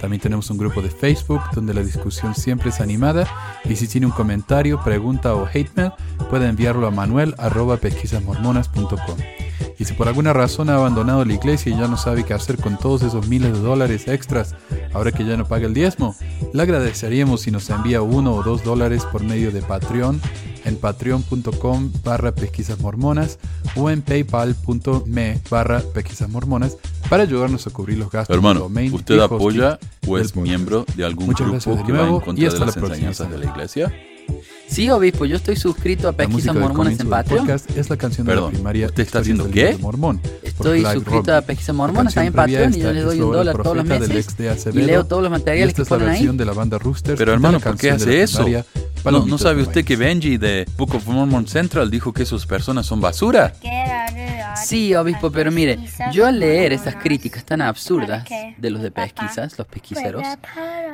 [0.00, 3.28] También tenemos un grupo de Facebook donde la discusión siempre es animada
[3.64, 5.92] y si tiene un comentario, pregunta o hate mail,
[6.30, 9.47] puede enviarlo a manuel.pesquisasmormonas.com.
[9.78, 12.56] Y si por alguna razón ha abandonado la iglesia y ya no sabe qué hacer
[12.56, 14.56] con todos esos miles de dólares extras,
[14.92, 16.16] ahora que ya no paga el diezmo,
[16.52, 20.20] le agradeceríamos si nos envía uno o dos dólares por medio de Patreon
[20.64, 23.38] en patreon.com barra pesquisas mormonas
[23.76, 26.76] o en paypal.me barra pesquisas mormonas
[27.08, 31.28] para ayudarnos a cubrir los gastos Hermano, domain ¿usted apoya o es miembro de algún
[31.28, 33.92] grupo que va en contra de las enseñanzas de la iglesia?
[34.68, 37.48] Sí, obispo, yo estoy suscrito a Pesquisas Mormonas en Patreon.
[37.74, 38.86] Es la canción de la primaria.
[38.86, 39.76] ¿Usted está haciendo qué?
[39.78, 43.76] Mormón, estoy suscrito a Pesquisas Mormonas en Patreon y yo le doy un dólar todos
[43.76, 44.36] los meses
[44.72, 46.26] y leo todos los materiales que ponen ahí.
[46.26, 46.78] de la banda
[47.16, 48.46] Pero hermano, ¿por qué hace eso?
[49.04, 52.86] No, ¿No sabe usted que Benji de Book of Mormon Central dijo que sus personas
[52.86, 53.54] son basura?
[54.68, 55.78] Sí, obispo, pero mire,
[56.12, 58.24] yo al leer esas críticas tan absurdas
[58.58, 60.22] de los de pesquisas, los pesquiseros,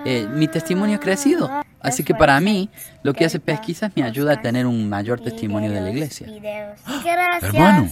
[0.04, 1.50] eh, mi testimonio ha crecido.
[1.80, 2.70] Así que para mí,
[3.02, 6.28] lo que hace pesquisas me ayuda a tener un mayor testimonio de la iglesia.
[7.42, 7.90] Hermano,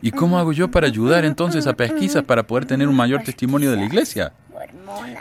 [0.00, 3.70] ¿y cómo hago yo para ayudar entonces a pesquisas para poder tener un mayor testimonio
[3.72, 4.32] de la iglesia?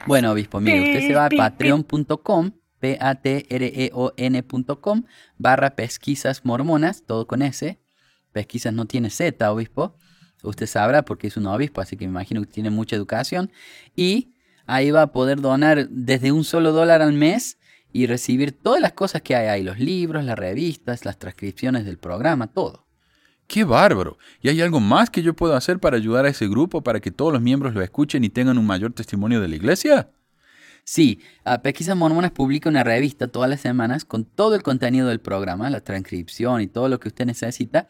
[0.07, 4.13] Bueno, obispo, mire, usted se va a patreon.com p-a-t-r-e-o-n.com
[5.37, 7.77] barra pesquisas mormonas, todo con S.
[8.31, 9.95] Pesquisas no tiene Z, obispo.
[10.43, 13.51] Usted sabrá porque es un obispo, así que me imagino que tiene mucha educación.
[13.95, 14.33] Y
[14.65, 17.57] ahí va a poder donar desde un solo dólar al mes
[17.91, 21.97] y recibir todas las cosas que hay ahí, los libros, las revistas, las transcripciones del
[21.97, 22.85] programa, todo.
[23.47, 24.19] ¡Qué bárbaro!
[24.41, 27.09] ¿Y hay algo más que yo puedo hacer para ayudar a ese grupo para que
[27.09, 30.11] todos los miembros lo escuchen y tengan un mayor testimonio de la iglesia?
[30.91, 31.21] Sí,
[31.61, 35.81] Pesquisas Mormonas publica una revista todas las semanas con todo el contenido del programa, la
[35.81, 37.87] transcripción y todo lo que usted necesita.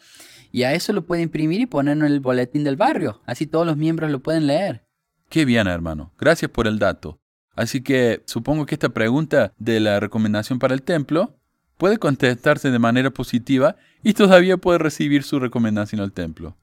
[0.51, 3.21] Y a eso lo puede imprimir y ponerlo en el boletín del barrio.
[3.25, 4.85] Así todos los miembros lo pueden leer.
[5.29, 6.11] Qué bien, hermano.
[6.19, 7.21] Gracias por el dato.
[7.55, 11.39] Así que supongo que esta pregunta de la recomendación para el templo
[11.77, 16.57] puede contestarse de manera positiva y todavía puede recibir su recomendación al templo.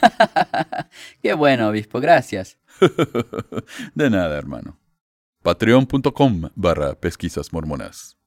[1.22, 2.00] Qué bueno, obispo.
[2.00, 2.56] Gracias.
[3.94, 4.78] de nada, hermano
[5.42, 8.21] patreon.com barra pesquisas mormonas.